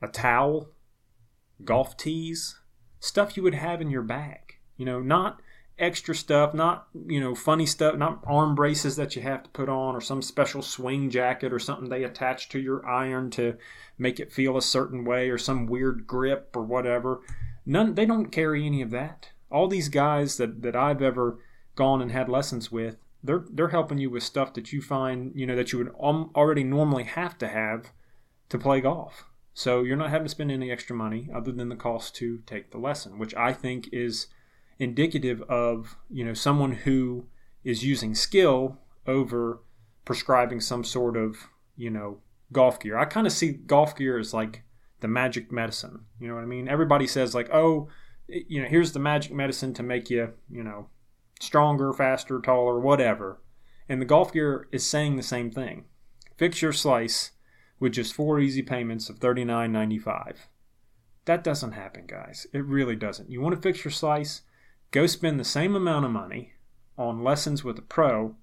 a 0.00 0.08
towel, 0.08 0.70
golf 1.62 1.94
tees, 1.98 2.58
stuff 3.00 3.36
you 3.36 3.42
would 3.42 3.54
have 3.54 3.82
in 3.82 3.90
your 3.90 4.02
bag. 4.02 4.54
You 4.78 4.86
know, 4.86 5.00
not 5.00 5.42
extra 5.78 6.14
stuff, 6.14 6.54
not, 6.54 6.88
you 7.06 7.20
know, 7.20 7.34
funny 7.34 7.66
stuff, 7.66 7.96
not 7.96 8.24
arm 8.26 8.54
braces 8.54 8.96
that 8.96 9.14
you 9.14 9.20
have 9.20 9.42
to 9.42 9.50
put 9.50 9.68
on 9.68 9.94
or 9.94 10.00
some 10.00 10.22
special 10.22 10.62
swing 10.62 11.10
jacket 11.10 11.52
or 11.52 11.58
something 11.58 11.90
they 11.90 12.02
attach 12.02 12.48
to 12.48 12.58
your 12.58 12.86
iron 12.86 13.28
to 13.32 13.58
make 13.98 14.18
it 14.18 14.32
feel 14.32 14.56
a 14.56 14.62
certain 14.62 15.04
way 15.04 15.28
or 15.28 15.36
some 15.36 15.66
weird 15.66 16.06
grip 16.06 16.56
or 16.56 16.62
whatever. 16.62 17.20
None 17.66 17.94
they 17.94 18.06
don't 18.06 18.32
carry 18.32 18.64
any 18.64 18.80
of 18.80 18.90
that. 18.90 19.32
All 19.50 19.68
these 19.68 19.90
guys 19.90 20.38
that, 20.38 20.62
that 20.62 20.74
I've 20.74 21.02
ever 21.02 21.38
gone 21.76 22.02
and 22.02 22.10
had 22.10 22.28
lessons 22.28 22.72
with, 22.72 22.96
they're 23.22 23.44
they're 23.50 23.68
helping 23.68 23.98
you 23.98 24.10
with 24.10 24.22
stuff 24.22 24.54
that 24.54 24.72
you 24.72 24.82
find, 24.82 25.32
you 25.34 25.46
know, 25.46 25.56
that 25.56 25.72
you 25.72 25.78
would 25.78 25.90
already 25.90 26.64
normally 26.64 27.04
have 27.04 27.38
to 27.38 27.48
have 27.48 27.92
to 28.48 28.58
play 28.58 28.80
golf. 28.80 29.24
So 29.54 29.82
you're 29.82 29.96
not 29.96 30.10
having 30.10 30.26
to 30.26 30.30
spend 30.30 30.50
any 30.50 30.70
extra 30.70 30.94
money 30.94 31.28
other 31.34 31.50
than 31.50 31.68
the 31.68 31.76
cost 31.76 32.14
to 32.16 32.38
take 32.46 32.70
the 32.70 32.78
lesson, 32.78 33.18
which 33.18 33.34
I 33.34 33.52
think 33.52 33.88
is 33.90 34.26
indicative 34.78 35.40
of, 35.42 35.96
you 36.10 36.24
know, 36.24 36.34
someone 36.34 36.72
who 36.72 37.26
is 37.64 37.82
using 37.82 38.14
skill 38.14 38.78
over 39.06 39.60
prescribing 40.04 40.60
some 40.60 40.84
sort 40.84 41.16
of, 41.16 41.48
you 41.74 41.90
know, 41.90 42.18
golf 42.52 42.78
gear. 42.78 42.98
I 42.98 43.06
kind 43.06 43.26
of 43.26 43.32
see 43.32 43.52
golf 43.52 43.96
gear 43.96 44.18
as 44.18 44.34
like 44.34 44.62
the 45.00 45.08
magic 45.08 45.50
medicine. 45.50 46.04
You 46.20 46.28
know 46.28 46.34
what 46.34 46.42
I 46.42 46.46
mean? 46.46 46.68
Everybody 46.68 47.06
says 47.06 47.34
like, 47.34 47.48
"Oh, 47.52 47.88
eh, 48.30 48.40
you 48.48 48.62
know, 48.62 48.68
here's 48.68 48.92
the 48.92 48.98
magic 48.98 49.32
medicine 49.32 49.72
to 49.74 49.82
make 49.82 50.10
you, 50.10 50.32
you 50.50 50.62
know, 50.62 50.88
stronger, 51.40 51.92
faster, 51.92 52.40
taller, 52.40 52.78
whatever. 52.78 53.40
And 53.88 54.00
the 54.00 54.06
golf 54.06 54.32
gear 54.32 54.68
is 54.72 54.88
saying 54.88 55.16
the 55.16 55.22
same 55.22 55.50
thing. 55.50 55.84
Fix 56.36 56.62
your 56.62 56.72
slice 56.72 57.32
with 57.78 57.92
just 57.92 58.14
four 58.14 58.40
easy 58.40 58.62
payments 58.62 59.08
of 59.08 59.20
$39.95. 59.20 60.36
That 61.26 61.44
doesn't 61.44 61.72
happen, 61.72 62.06
guys. 62.06 62.46
It 62.52 62.64
really 62.64 62.96
doesn't. 62.96 63.30
You 63.30 63.40
want 63.40 63.54
to 63.54 63.60
fix 63.60 63.84
your 63.84 63.92
slice? 63.92 64.42
Go 64.90 65.06
spend 65.06 65.38
the 65.38 65.44
same 65.44 65.74
amount 65.74 66.04
of 66.04 66.10
money 66.10 66.54
on 66.96 67.22
lessons 67.22 67.64
with 67.64 67.78
a 67.78 67.82
pro, 67.82 68.36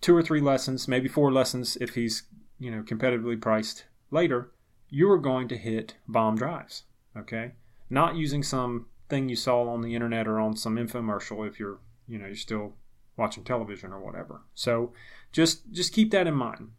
two 0.00 0.16
or 0.16 0.22
three 0.22 0.40
lessons, 0.40 0.88
maybe 0.88 1.08
four 1.08 1.32
lessons 1.32 1.76
if 1.80 1.94
he's, 1.94 2.24
you 2.58 2.70
know, 2.70 2.82
competitively 2.82 3.40
priced 3.40 3.84
later, 4.10 4.50
you 4.88 5.10
are 5.10 5.18
going 5.18 5.48
to 5.48 5.56
hit 5.56 5.94
bomb 6.06 6.36
drives, 6.36 6.84
okay? 7.16 7.52
Not 7.88 8.16
using 8.16 8.42
some 8.42 8.86
thing 9.08 9.28
you 9.28 9.36
saw 9.36 9.68
on 9.68 9.80
the 9.80 9.94
internet 9.94 10.26
or 10.26 10.40
on 10.40 10.56
some 10.56 10.76
infomercial 10.76 11.46
if 11.46 11.58
you're, 11.58 11.78
you 12.06 12.18
know, 12.18 12.26
you're 12.26 12.36
still 12.36 12.74
watching 13.16 13.44
television 13.44 13.92
or 13.92 14.00
whatever. 14.00 14.42
So 14.54 14.92
just 15.32 15.70
just 15.72 15.92
keep 15.92 16.10
that 16.10 16.26
in 16.26 16.34
mind. 16.34 16.70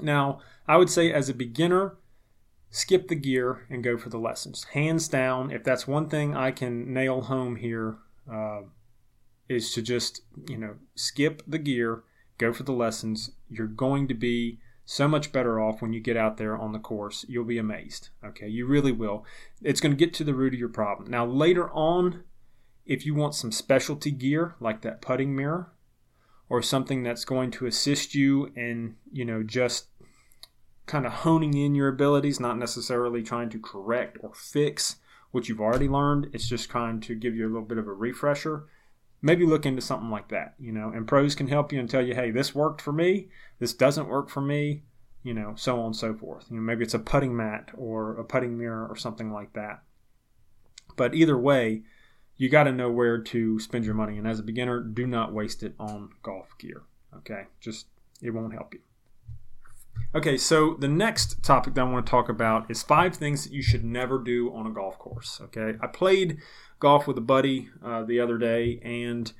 Now, 0.00 0.40
I 0.66 0.76
would 0.76 0.90
say 0.90 1.12
as 1.12 1.28
a 1.28 1.34
beginner, 1.34 1.96
skip 2.70 3.08
the 3.08 3.14
gear 3.14 3.66
and 3.68 3.84
go 3.84 3.96
for 3.96 4.08
the 4.08 4.18
lessons. 4.18 4.64
Hands 4.72 5.06
down, 5.08 5.50
if 5.50 5.62
that's 5.62 5.86
one 5.86 6.08
thing 6.08 6.36
I 6.36 6.50
can 6.50 6.92
nail 6.92 7.22
home 7.22 7.56
here, 7.56 7.98
uh, 8.30 8.62
is 9.48 9.72
to 9.74 9.82
just 9.82 10.22
you 10.48 10.58
know 10.58 10.76
skip 10.94 11.42
the 11.46 11.58
gear, 11.58 12.02
go 12.38 12.52
for 12.52 12.62
the 12.62 12.72
lessons. 12.72 13.30
You're 13.48 13.66
going 13.66 14.08
to 14.08 14.14
be 14.14 14.58
so 14.84 15.06
much 15.06 15.32
better 15.32 15.60
off 15.60 15.80
when 15.80 15.92
you 15.92 16.00
get 16.00 16.16
out 16.16 16.36
there 16.36 16.56
on 16.56 16.72
the 16.72 16.78
course. 16.78 17.24
You'll 17.28 17.44
be 17.44 17.58
amazed. 17.58 18.10
Okay, 18.24 18.48
you 18.48 18.66
really 18.66 18.92
will. 18.92 19.24
It's 19.62 19.80
going 19.80 19.92
to 19.92 19.96
get 19.96 20.12
to 20.14 20.24
the 20.24 20.34
root 20.34 20.54
of 20.54 20.60
your 20.60 20.68
problem. 20.68 21.10
Now, 21.10 21.24
later 21.24 21.70
on, 21.70 22.24
if 22.84 23.06
you 23.06 23.14
want 23.14 23.34
some 23.34 23.52
specialty 23.52 24.10
gear 24.10 24.54
like 24.60 24.82
that 24.82 25.00
putting 25.00 25.34
mirror 25.34 25.72
or 26.48 26.62
something 26.62 27.02
that's 27.02 27.24
going 27.24 27.50
to 27.52 27.66
assist 27.66 28.14
you 28.14 28.52
in, 28.56 28.96
you 29.10 29.24
know, 29.24 29.42
just 29.42 29.86
kind 30.86 31.06
of 31.06 31.12
honing 31.12 31.56
in 31.56 31.74
your 31.74 31.88
abilities, 31.88 32.40
not 32.40 32.58
necessarily 32.58 33.22
trying 33.22 33.48
to 33.50 33.58
correct 33.58 34.18
or 34.20 34.32
fix 34.34 34.96
what 35.30 35.48
you've 35.48 35.60
already 35.60 35.88
learned. 35.88 36.28
It's 36.32 36.48
just 36.48 36.70
trying 36.70 37.00
to 37.02 37.14
give 37.14 37.34
you 37.34 37.46
a 37.46 37.48
little 37.48 37.62
bit 37.62 37.78
of 37.78 37.86
a 37.86 37.92
refresher. 37.92 38.66
Maybe 39.22 39.46
look 39.46 39.64
into 39.64 39.80
something 39.80 40.10
like 40.10 40.28
that, 40.28 40.54
you 40.58 40.72
know, 40.72 40.88
and 40.88 41.06
pros 41.06 41.34
can 41.34 41.46
help 41.46 41.72
you 41.72 41.78
and 41.78 41.88
tell 41.88 42.04
you, 42.04 42.14
hey, 42.14 42.32
this 42.32 42.54
worked 42.54 42.82
for 42.82 42.92
me, 42.92 43.28
this 43.60 43.72
doesn't 43.72 44.08
work 44.08 44.28
for 44.28 44.40
me, 44.40 44.82
you 45.22 45.32
know, 45.32 45.54
so 45.56 45.78
on 45.78 45.86
and 45.86 45.96
so 45.96 46.12
forth. 46.12 46.46
You 46.50 46.56
know, 46.56 46.62
maybe 46.62 46.82
it's 46.82 46.94
a 46.94 46.98
putting 46.98 47.36
mat 47.36 47.70
or 47.76 48.18
a 48.18 48.24
putting 48.24 48.58
mirror 48.58 48.86
or 48.86 48.96
something 48.96 49.32
like 49.32 49.52
that. 49.52 49.82
But 50.96 51.14
either 51.14 51.38
way, 51.38 51.84
you 52.36 52.48
got 52.48 52.64
to 52.64 52.72
know 52.72 52.90
where 52.90 53.18
to 53.18 53.58
spend 53.58 53.84
your 53.84 53.94
money. 53.94 54.18
And 54.18 54.26
as 54.26 54.40
a 54.40 54.42
beginner, 54.42 54.80
do 54.80 55.06
not 55.06 55.32
waste 55.32 55.62
it 55.62 55.74
on 55.78 56.10
golf 56.22 56.56
gear. 56.58 56.82
Okay, 57.18 57.44
just 57.60 57.86
it 58.22 58.30
won't 58.30 58.54
help 58.54 58.74
you. 58.74 58.80
Okay, 60.14 60.36
so 60.36 60.74
the 60.78 60.88
next 60.88 61.42
topic 61.42 61.74
that 61.74 61.80
I 61.80 61.84
want 61.84 62.04
to 62.04 62.10
talk 62.10 62.28
about 62.28 62.70
is 62.70 62.82
five 62.82 63.14
things 63.16 63.44
that 63.44 63.52
you 63.52 63.62
should 63.62 63.84
never 63.84 64.18
do 64.18 64.52
on 64.54 64.66
a 64.66 64.70
golf 64.70 64.98
course. 64.98 65.40
Okay, 65.44 65.74
I 65.80 65.86
played 65.86 66.38
golf 66.80 67.06
with 67.06 67.16
a 67.16 67.22
buddy 67.22 67.70
uh, 67.84 68.04
the 68.04 68.20
other 68.20 68.38
day, 68.38 68.80
and 68.82 69.32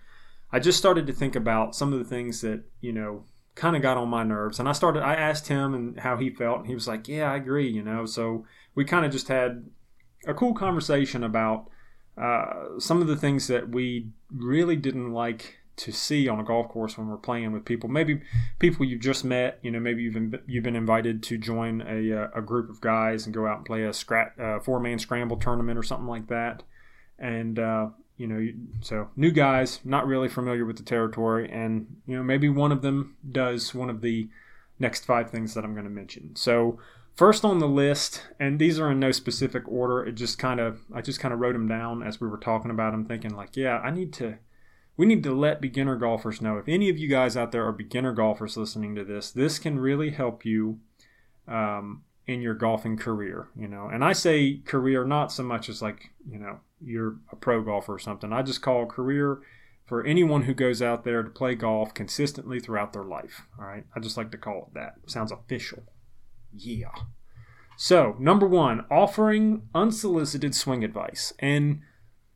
I 0.50 0.58
just 0.61 0.78
started 0.78 1.06
to 1.06 1.12
think 1.12 1.37
about 1.37 1.75
some 1.75 1.92
of 1.92 1.99
the 1.99 2.04
things 2.04 2.40
that 2.42 2.62
you 2.80 2.92
know 2.92 3.25
kind 3.54 3.76
of 3.76 3.82
got 3.82 3.99
on 3.99 4.08
my 4.08 4.22
nerves. 4.22 4.58
And 4.58 4.68
I 4.68 4.72
started, 4.72 5.02
I 5.02 5.14
asked 5.14 5.49
him 5.49 5.75
and 5.75 6.00
how 6.00 6.16
he 6.16 6.30
felt, 6.30 6.61
and 6.61 6.66
he 6.66 6.75
was 6.75 6.88
like, 6.88 7.08
"Yeah, 7.08 7.30
I 7.30 7.37
agree." 7.37 7.68
You 7.68 7.82
know, 7.82 8.06
so 8.06 8.46
we 8.75 8.84
kind 8.84 9.04
of 9.04 9.12
just 9.12 9.28
had 9.28 9.66
a 10.26 10.34
cool 10.34 10.54
conversation 10.54 11.25
about 11.25 11.68
uh, 12.16 12.78
some 12.78 13.00
of 13.00 13.07
the 13.07 13.16
things 13.16 13.47
that 13.47 13.71
we 13.71 14.09
really 14.31 14.76
didn't 14.76 15.12
like 15.12 15.59
to 15.75 15.92
see 15.92 16.28
on 16.28 16.38
a 16.38 16.45
golf 16.45 16.69
course 16.69 16.99
when 16.99 17.09
we're 17.09 17.16
playing 17.16 17.52
with 17.52 17.64
people. 17.64 17.88
Maybe 17.88 18.21
people 18.59 18.85
you've 18.85 19.00
just 19.00 19.25
met. 19.25 19.59
You 19.62 19.71
know, 19.71 19.81
maybe 19.81 20.02
you've 20.02 20.14
been, 20.14 20.38
you've 20.47 20.64
been 20.64 20.76
invited 20.76 21.23
to 21.25 21.38
join 21.38 21.83
a, 21.83 22.25
uh, 22.25 22.28
a 22.35 22.42
group 22.42 22.69
of 22.69 22.81
guys 22.81 23.25
and 23.25 23.35
go 23.35 23.47
out 23.47 23.59
and 23.59 23.66
play 23.66 23.83
a 23.85 23.90
scra- 23.90 24.38
uh, 24.38 24.61
four 24.61 24.81
man 24.81 24.99
scramble 24.99 25.37
tournament 25.37 25.78
or 25.78 25.83
something 25.83 26.07
like 26.07 26.28
that. 26.28 26.62
And 27.19 27.59
uh, 27.59 27.88
you 28.16 28.26
know, 28.26 28.47
so 28.83 29.09
new 29.16 29.31
guys, 29.31 29.81
not 29.85 30.07
really 30.07 30.28
familiar 30.28 30.64
with 30.64 30.76
the 30.76 30.83
territory, 30.83 31.50
and 31.50 31.97
you 32.07 32.16
know, 32.16 32.23
maybe 32.23 32.49
one 32.49 32.73
of 32.73 32.83
them 32.83 33.16
does 33.31 33.75
one 33.75 33.88
of 33.88 34.00
the 34.02 34.28
next 34.78 35.04
five 35.04 35.31
things 35.31 35.54
that 35.54 35.64
I'm 35.64 35.73
going 35.73 35.85
to 35.85 35.90
mention. 35.90 36.37
So 36.37 36.78
first 37.14 37.45
on 37.45 37.59
the 37.59 37.69
list, 37.69 38.23
and 38.38 38.59
these 38.59 38.78
are 38.78 38.90
in 38.90 39.00
no 39.00 39.12
specific 39.12 39.64
order. 39.66 40.04
It 40.04 40.12
just 40.12 40.38
kind 40.38 40.61
of 40.61 40.81
I 40.95 41.00
just 41.00 41.21
kind 41.21 41.35
of 41.35 41.40
wrote 41.40 41.52
them 41.52 41.69
down 41.69 42.02
as 42.02 42.21
we 42.21 42.28
were 42.28 42.38
talking 42.38 42.71
about 42.71 42.92
them, 42.92 43.04
thinking 43.04 43.35
like, 43.35 43.57
yeah, 43.57 43.78
I 43.78 43.90
need 43.90 44.12
to 44.14 44.38
we 44.97 45.07
need 45.07 45.23
to 45.25 45.35
let 45.35 45.61
beginner 45.61 45.97
golfers 45.97 46.40
know. 46.40 46.59
If 46.59 46.69
any 46.69 46.88
of 46.88 46.99
you 46.99 47.09
guys 47.09 47.37
out 47.37 47.52
there 47.52 47.66
are 47.66 47.73
beginner 47.73 48.12
golfers 48.12 48.57
listening 48.57 48.95
to 48.97 49.04
this, 49.04 49.31
this 49.31 49.59
can 49.59 49.78
really 49.78 50.11
help 50.11 50.45
you 50.45 50.81
um, 51.49 52.02
in 52.26 52.42
your 52.42 52.54
golfing 52.54 52.97
career. 52.97 53.49
You 53.57 53.69
know, 53.69 53.88
and 53.92 54.04
I 54.04 54.12
say 54.12 54.61
career 54.64 55.04
not 55.04 55.33
so 55.33 55.42
much 55.42 55.69
as 55.69 55.83
like 55.83 56.11
you 56.28 56.38
know 56.38 56.61
you're 56.81 57.16
a 57.31 57.37
pro 57.37 57.62
golfer 57.62 57.95
or 57.95 57.99
something. 57.99 58.33
I 58.33 58.42
just 58.42 58.62
call 58.62 58.87
career 58.87 59.40
for 59.87 60.04
anyone 60.04 60.42
who 60.42 60.54
goes 60.54 60.81
out 60.81 61.04
there 61.04 61.23
to 61.23 61.31
play 61.31 61.54
golf 61.54 61.92
consistently 61.92 62.61
throughout 62.61 62.92
their 62.92 63.04
life. 63.04 63.42
All 63.59 63.66
right, 63.66 63.85
I 63.95 64.00
just 64.00 64.16
like 64.16 64.31
to 64.31 64.38
call 64.38 64.69
it 64.69 64.75
that. 64.75 64.95
Sounds 65.07 65.33
official. 65.33 65.83
Yeah. 66.52 66.92
So 67.76 68.16
number 68.18 68.47
one, 68.47 68.85
offering 68.90 69.68
unsolicited 69.75 70.54
swing 70.54 70.85
advice, 70.85 71.32
and 71.38 71.80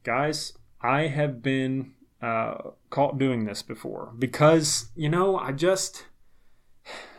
guys, 0.03 0.55
I 0.81 1.03
have 1.09 1.43
been 1.43 1.93
uh, 2.23 2.71
caught 2.91 3.19
doing 3.19 3.45
this 3.45 3.63
before 3.63 4.13
because 4.19 4.91
you 4.97 5.09
know 5.09 5.37
I 5.37 5.53
just 5.53 6.07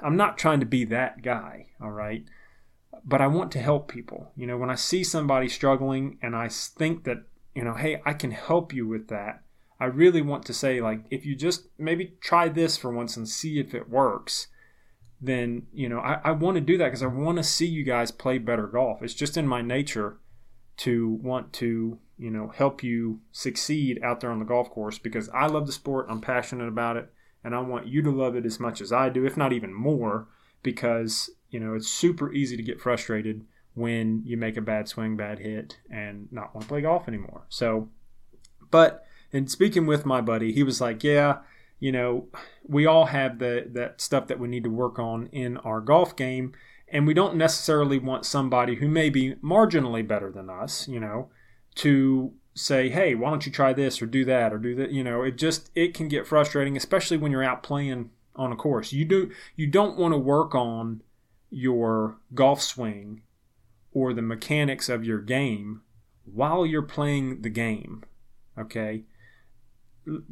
I'm 0.02 0.18
not 0.18 0.38
trying 0.38 0.60
to 0.60 0.66
be 0.66 0.84
that 0.86 1.22
guy, 1.22 1.68
all 1.82 1.92
right, 1.92 2.26
but 3.06 3.22
I 3.22 3.28
want 3.28 3.52
to 3.54 3.60
help 3.60 3.88
people. 3.88 4.32
You 4.36 4.48
know, 4.48 4.58
when 4.58 4.70
I 4.70 4.76
see 4.76 5.04
somebody 5.04 5.48
struggling 5.48 6.18
and 6.22 6.36
I 6.36 6.50
think 6.50 7.04
that 7.06 7.24
you 7.56 7.64
know, 7.64 7.74
hey, 7.74 8.02
I 8.06 8.14
can 8.14 8.32
help 8.32 8.74
you 8.74 8.88
with 8.88 9.08
that. 9.08 9.42
I 9.80 9.86
really 9.86 10.22
want 10.22 10.46
to 10.46 10.54
say 10.54 10.82
like 10.82 11.02
if 11.10 11.26
you 11.26 11.36
just 11.36 11.68
maybe 11.78 12.18
try 12.20 12.50
this 12.50 12.78
for 12.78 12.92
once 12.92 13.16
and 13.16 13.28
see 13.28 13.60
if 13.60 13.74
it 13.74 13.90
works 13.90 14.48
then 15.20 15.68
you 15.74 15.90
know 15.90 16.00
I, 16.00 16.20
I 16.24 16.32
want 16.32 16.56
to 16.56 16.62
do 16.62 16.78
that 16.78 16.86
because 16.86 17.04
I 17.04 17.08
want 17.08 17.38
to 17.38 17.44
see 17.44 17.66
you 17.66 17.84
guys 17.84 18.12
play 18.12 18.38
better 18.38 18.68
golf. 18.68 19.02
It's 19.02 19.14
just 19.14 19.38
in 19.38 19.48
my 19.48 19.62
nature 19.62 20.18
to 20.78 21.20
want 21.22 21.54
to 21.54 22.00
you 22.18 22.32
know, 22.32 22.48
help 22.50 22.84
you 22.84 23.22
succeed 23.32 24.02
out 24.04 24.20
there 24.20 24.32
on 24.32 24.40
the 24.40 24.46
golf 24.46 24.70
course 24.72 24.98
because 24.98 25.30
I 25.30 25.46
love 25.48 25.68
the 25.68 25.74
sport, 25.74 26.08
I'm 26.10 26.22
passionate 26.22 26.68
about 26.68 26.98
it, 26.98 27.14
and 27.44 27.56
I 27.56 27.60
want 27.60 27.88
you 27.88 28.02
to 28.02 28.12
love 28.12 28.36
it 28.36 28.46
as 28.46 28.60
much 28.60 28.82
as 28.82 28.92
I 28.92 29.10
do, 29.10 29.26
if 29.26 29.38
not 29.38 29.54
even 29.54 29.74
more, 29.74 30.28
because, 30.64 31.30
you 31.50 31.60
know, 31.60 31.76
it's 31.76 31.88
super 31.88 32.34
easy 32.34 32.58
to 32.58 32.64
get 32.64 32.82
frustrated 32.82 33.46
when 33.76 34.24
you 34.26 34.36
make 34.36 34.58
a 34.58 34.62
bad 34.62 34.88
swing, 34.88 35.16
bad 35.16 35.40
hit, 35.40 35.78
and 35.92 36.28
not 36.32 36.56
want 36.56 36.64
to 36.64 36.68
play 36.68 36.82
golf 36.82 37.08
anymore. 37.08 37.46
So, 37.50 37.90
but 38.72 39.06
in 39.32 39.48
speaking 39.48 39.86
with 39.86 40.06
my 40.06 40.20
buddy, 40.20 40.52
he 40.52 40.64
was 40.64 40.82
like, 40.82 41.04
yeah, 41.04 41.40
you 41.80 41.92
know, 41.92 42.28
we 42.64 42.86
all 42.86 43.06
have 43.06 43.40
the 43.40 43.68
that 43.74 44.02
stuff 44.02 44.28
that 44.28 44.40
we 44.40 44.48
need 44.48 44.64
to 44.64 44.70
work 44.70 45.00
on 45.00 45.28
in 45.28 45.58
our 45.58 45.82
golf 45.82 46.16
game, 46.16 46.54
and 46.88 47.06
we 47.06 47.14
don't 47.14 47.36
necessarily 47.36 48.00
want 48.00 48.26
somebody 48.26 48.76
who 48.76 48.88
may 48.88 49.10
be 49.10 49.36
marginally 49.36 50.08
better 50.08 50.32
than 50.32 50.50
us, 50.50 50.88
you 50.88 51.00
know, 51.00 51.30
to 51.76 52.34
say, 52.56 52.90
hey, 52.90 53.14
why 53.14 53.30
don't 53.30 53.46
you 53.46 53.52
try 53.52 53.74
this 53.74 54.02
or 54.02 54.08
do 54.08 54.26
that 54.26 54.52
or 54.52 54.58
do 54.58 54.76
that? 54.76 54.92
You 54.92 55.04
know, 55.04 55.22
it 55.24 55.38
just 55.38 55.70
it 55.76 55.94
can 55.94 56.08
get 56.08 56.28
frustrating, 56.28 56.76
especially 56.76 57.18
when 57.18 57.32
you're 57.32 57.44
out 57.44 57.64
playing 57.64 58.10
on 58.36 58.52
a 58.52 58.56
course. 58.56 58.92
You 58.92 59.06
do 59.06 59.32
you 59.56 59.68
don't 59.68 59.98
want 59.98 60.14
to 60.14 60.18
work 60.18 60.56
on 60.56 61.02
your 61.50 62.18
golf 62.34 62.62
swing 62.62 63.22
or 63.94 64.14
the 64.14 64.22
mechanics 64.22 64.90
of 64.90 65.06
your 65.06 65.20
game 65.20 65.82
while 66.26 66.66
you're 66.66 66.82
playing 66.82 67.42
the 67.42 67.50
game. 67.50 68.04
Okay? 68.58 69.04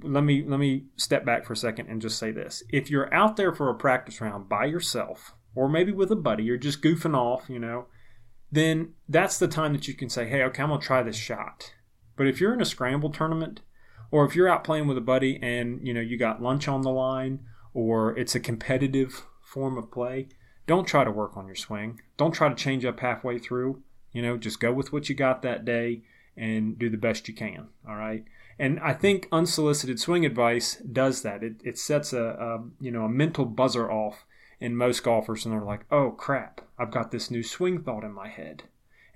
Let 0.02 0.24
me 0.24 0.44
let 0.46 0.60
me 0.60 0.86
step 0.96 1.26
back 1.26 1.46
for 1.46 1.54
a 1.54 1.58
second 1.58 1.88
and 1.88 2.02
just 2.02 2.18
say 2.18 2.32
this. 2.32 2.64
If 2.70 2.90
you're 2.90 3.14
out 3.14 3.36
there 3.36 3.54
for 3.54 3.70
a 3.70 3.76
practice 3.76 4.22
round 4.22 4.48
by 4.48 4.66
yourself 4.66 5.34
or 5.54 5.68
maybe 5.68 5.92
with 5.92 6.12
a 6.12 6.16
buddy, 6.16 6.44
you're 6.44 6.58
just 6.58 6.82
goofing 6.82 7.16
off, 7.16 7.50
you 7.50 7.60
know, 7.60 7.88
then 8.52 8.94
that's 9.10 9.38
the 9.38 9.48
time 9.48 9.74
that 9.74 9.88
you 9.88 9.94
can 9.94 10.10
say, 10.10 10.28
hey, 10.28 10.44
okay, 10.44 10.64
I'm 10.64 10.70
going 10.70 10.80
to 10.82 10.86
try 10.86 11.04
this 11.04 11.18
shot. 11.18 11.74
But 12.16 12.28
if 12.28 12.40
you're 12.40 12.54
in 12.54 12.62
a 12.62 12.66
scramble 12.66 13.10
tournament, 13.10 13.62
or 14.12 14.26
if 14.26 14.36
you're 14.36 14.48
out 14.48 14.64
playing 14.64 14.88
with 14.88 14.98
a 14.98 15.02
buddy 15.02 15.40
and 15.42 15.86
you 15.86 15.94
know 15.94 16.02
you 16.02 16.18
got 16.18 16.42
lunch 16.42 16.68
on 16.68 16.82
the 16.82 16.92
line, 16.92 17.42
or 17.74 18.18
it's 18.18 18.36
a 18.36 18.40
competitive 18.40 19.26
form 19.42 19.78
of 19.78 19.92
play, 19.92 20.30
don't 20.68 20.88
try 20.88 21.04
to 21.04 21.12
work 21.12 21.36
on 21.36 21.48
your 21.48 21.56
swing. 21.56 22.00
Don't 22.18 22.32
try 22.32 22.50
to 22.50 22.56
change 22.56 22.86
up 22.86 23.00
halfway 23.00 23.40
through. 23.40 23.82
You 24.12 24.22
know, 24.22 24.38
just 24.38 24.60
go 24.60 24.72
with 24.72 24.94
what 24.94 25.10
you 25.10 25.16
got 25.16 25.42
that 25.42 25.66
day 25.66 26.04
and 26.38 26.80
do 26.80 26.90
the 26.90 26.98
best 26.98 27.28
you 27.28 27.34
can. 27.34 27.68
All 27.88 27.96
right. 27.96 28.24
And 28.58 28.80
I 28.80 28.94
think 28.94 29.28
unsolicited 29.32 30.00
swing 30.00 30.26
advice 30.26 30.76
does 30.78 31.22
that. 31.24 31.44
It, 31.44 31.56
it 31.64 31.78
sets 31.78 32.14
a, 32.14 32.24
a 32.24 32.64
you 32.80 32.92
know 32.92 33.04
a 33.04 33.10
mental 33.10 33.46
buzzer 33.46 33.92
off 33.92 34.26
in 34.60 34.78
most 34.78 35.04
golfers 35.04 35.46
and 35.46 35.54
they're 35.54 35.62
like, 35.62 35.86
oh 35.92 36.12
crap, 36.12 36.62
I've 36.78 36.92
got 36.92 37.12
this 37.12 37.30
new 37.30 37.44
swing 37.44 37.82
thought 37.82 38.04
in 38.04 38.14
my 38.14 38.30
head. 38.30 38.64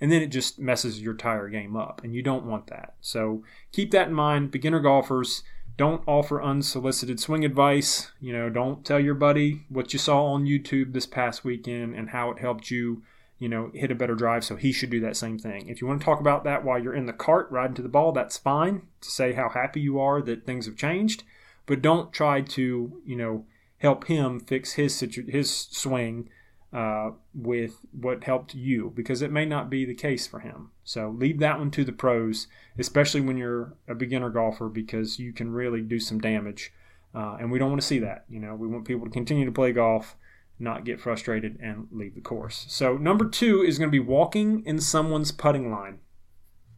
And 0.02 0.12
then 0.12 0.22
it 0.22 0.28
just 0.28 0.60
messes 0.60 1.02
your 1.02 1.12
entire 1.12 1.50
game 1.50 1.76
up, 1.76 2.02
and 2.06 2.16
you 2.16 2.22
don't 2.22 2.46
want 2.46 2.68
that. 2.68 2.94
So 3.02 3.44
keep 3.74 3.92
that 3.92 4.08
in 4.08 4.14
mind. 4.14 4.50
Beginner 4.50 4.80
golfers, 4.80 5.44
don't 5.76 6.04
offer 6.08 6.42
unsolicited 6.42 7.20
swing 7.20 7.44
advice. 7.44 8.12
You 8.22 8.32
know, 8.32 8.50
don't 8.50 8.86
tell 8.86 9.00
your 9.00 9.14
buddy 9.14 9.66
what 9.68 9.92
you 9.92 10.00
saw 10.00 10.26
on 10.28 10.46
YouTube 10.46 10.94
this 10.94 11.06
past 11.06 11.44
weekend 11.44 11.96
and 11.96 12.12
how 12.12 12.32
it 12.32 12.40
helped 12.40 12.72
you, 12.72 13.04
you 13.40 13.50
know, 13.50 13.72
hit 13.74 13.92
a 13.92 13.96
better 13.96 14.16
drive. 14.16 14.44
So 14.44 14.56
he 14.56 14.72
should 14.72 14.90
do 14.90 15.00
that 15.00 15.18
same 15.18 15.40
thing. 15.40 15.68
If 15.68 15.82
you 15.82 15.88
want 15.88 16.02
to 16.02 16.06
talk 16.06 16.20
about 16.20 16.44
that 16.44 16.64
while 16.64 16.82
you're 16.82 16.94
in 16.94 17.06
the 17.06 17.14
cart 17.14 17.48
riding 17.50 17.76
to 17.76 17.82
the 17.82 17.90
ball, 17.90 18.12
that's 18.12 18.38
fine 18.38 18.84
to 19.02 19.10
say 19.10 19.34
how 19.34 19.50
happy 19.50 19.80
you 19.80 20.00
are 20.00 20.22
that 20.22 20.46
things 20.46 20.66
have 20.66 20.76
changed. 20.76 21.24
But 21.66 21.82
don't 21.82 22.12
try 22.12 22.42
to, 22.42 23.02
you 23.06 23.16
know, 23.16 23.46
help 23.78 24.08
him 24.08 24.40
fix 24.40 24.74
his 24.74 24.96
situ- 24.96 25.28
his 25.28 25.54
swing 25.54 26.30
uh, 26.72 27.12
with 27.34 27.80
what 27.92 28.24
helped 28.24 28.54
you 28.54 28.92
because 28.96 29.22
it 29.22 29.32
may 29.32 29.46
not 29.46 29.70
be 29.70 29.86
the 29.86 29.96
case 29.96 30.28
for 30.28 30.40
him. 30.40 30.72
So 30.84 31.10
leave 31.10 31.40
that 31.40 31.58
one 31.58 31.72
to 31.72 31.84
the 31.84 31.92
pros, 31.92 32.48
especially 32.78 33.22
when 33.22 33.38
you're 33.38 33.74
a 33.88 33.96
beginner 33.96 34.30
golfer, 34.30 34.70
because 34.70 35.18
you 35.18 35.34
can 35.34 35.52
really 35.52 35.82
do 35.82 36.00
some 36.00 36.20
damage. 36.20 36.72
Uh, 37.14 37.38
and 37.40 37.52
we 37.52 37.58
don't 37.58 37.70
want 37.70 37.82
to 37.82 37.88
see 37.88 38.00
that. 38.00 38.26
You 38.30 38.40
know, 38.40 38.54
we 38.54 38.68
want 38.68 38.86
people 38.86 39.06
to 39.06 39.12
continue 39.12 39.46
to 39.46 39.52
play 39.52 39.72
golf, 39.72 40.16
not 40.60 40.86
get 40.86 41.00
frustrated 41.00 41.58
and 41.62 41.88
leave 41.92 42.16
the 42.16 42.22
course. 42.22 42.66
So 42.68 42.98
number 42.98 43.28
two 43.28 43.62
is 43.62 43.78
going 43.78 43.90
to 43.90 43.92
be 43.92 44.00
walking 44.00 44.64
in 44.66 44.80
someone's 44.80 45.32
putting 45.32 45.72
line. 45.72 46.00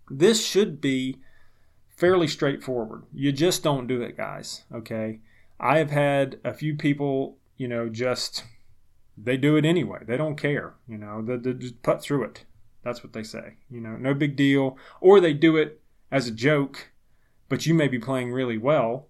This 0.09 0.45
should 0.45 0.79
be 0.79 1.19
fairly 1.89 2.27
straightforward. 2.27 3.03
You 3.13 3.31
just 3.31 3.63
don't 3.63 3.87
do 3.87 4.01
it, 4.01 4.17
guys. 4.17 4.63
Okay. 4.73 5.19
I 5.59 5.77
have 5.77 5.91
had 5.91 6.39
a 6.43 6.53
few 6.53 6.75
people, 6.75 7.37
you 7.57 7.67
know, 7.67 7.89
just 7.89 8.43
they 9.17 9.37
do 9.37 9.55
it 9.55 9.65
anyway. 9.65 9.99
They 10.05 10.17
don't 10.17 10.35
care. 10.35 10.75
You 10.87 10.97
know, 10.97 11.21
they, 11.21 11.37
they 11.37 11.53
just 11.53 11.81
put 11.83 12.01
through 12.01 12.23
it. 12.23 12.45
That's 12.83 13.03
what 13.03 13.13
they 13.13 13.23
say. 13.23 13.57
You 13.69 13.81
know, 13.81 13.95
no 13.95 14.13
big 14.13 14.35
deal. 14.35 14.77
Or 14.99 15.19
they 15.19 15.33
do 15.33 15.57
it 15.57 15.81
as 16.11 16.27
a 16.27 16.31
joke, 16.31 16.91
but 17.49 17.65
you 17.65 17.73
may 17.73 17.87
be 17.87 17.99
playing 17.99 18.31
really 18.31 18.57
well, 18.57 19.07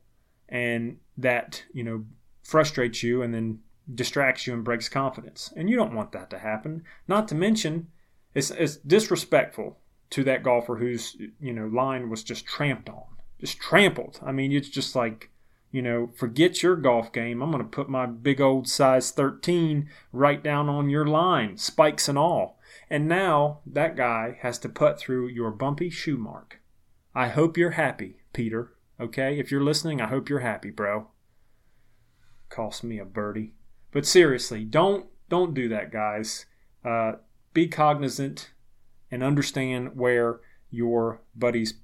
and 0.49 0.97
that 1.17 1.63
you 1.73 1.83
know 1.83 2.05
frustrates 2.43 3.01
you 3.03 3.21
and 3.21 3.33
then 3.33 3.59
distracts 3.93 4.47
you 4.47 4.53
and 4.53 4.63
breaks 4.63 4.89
confidence. 4.89 5.53
And 5.55 5.69
you 5.69 5.75
don't 5.75 5.95
want 5.95 6.11
that 6.11 6.29
to 6.31 6.39
happen. 6.39 6.83
Not 7.07 7.27
to 7.29 7.35
mention, 7.35 7.87
it's, 8.33 8.51
it's 8.51 8.77
disrespectful 8.77 9.77
to 10.11 10.23
that 10.25 10.43
golfer 10.43 10.77
whose 10.77 11.17
you 11.39 11.53
know 11.53 11.67
line 11.67 12.09
was 12.09 12.23
just 12.23 12.45
tramped 12.45 12.89
on, 12.89 13.03
just 13.39 13.59
trampled. 13.59 14.19
I 14.23 14.31
mean, 14.31 14.51
it's 14.51 14.69
just 14.69 14.95
like 14.95 15.31
you 15.71 15.81
know, 15.81 16.09
forget 16.15 16.61
your 16.61 16.75
golf 16.75 17.13
game. 17.13 17.41
I'm 17.41 17.51
going 17.51 17.63
to 17.63 17.69
put 17.69 17.89
my 17.89 18.05
big 18.05 18.41
old 18.41 18.67
size 18.67 19.11
13 19.11 19.89
right 20.11 20.43
down 20.43 20.67
on 20.67 20.89
your 20.89 21.05
line, 21.05 21.57
spikes 21.57 22.09
and 22.09 22.17
all. 22.17 22.59
And 22.89 23.07
now 23.07 23.59
that 23.65 23.95
guy 23.95 24.37
has 24.41 24.59
to 24.59 24.69
put 24.69 24.99
through 24.99 25.29
your 25.29 25.51
bumpy 25.51 25.89
shoe 25.89 26.17
mark. 26.17 26.59
I 27.15 27.29
hope 27.29 27.57
you're 27.57 27.71
happy, 27.71 28.17
Peter. 28.33 28.73
Okay? 28.99 29.39
If 29.39 29.49
you're 29.49 29.63
listening, 29.63 30.01
I 30.01 30.07
hope 30.07 30.29
you're 30.29 30.39
happy, 30.39 30.71
bro. 30.71 31.07
Cost 32.49 32.83
me 32.83 32.99
a 32.99 33.05
birdie. 33.05 33.53
But 33.91 34.05
seriously, 34.05 34.63
don't 34.63 35.07
don't 35.29 35.53
do 35.53 35.69
that, 35.69 35.91
guys. 35.91 36.45
Uh, 36.83 37.13
be 37.53 37.67
cognizant 37.67 38.51
and 39.11 39.23
understand 39.23 39.95
where 39.95 40.39
your 40.69 41.21
buddy's 41.35 41.75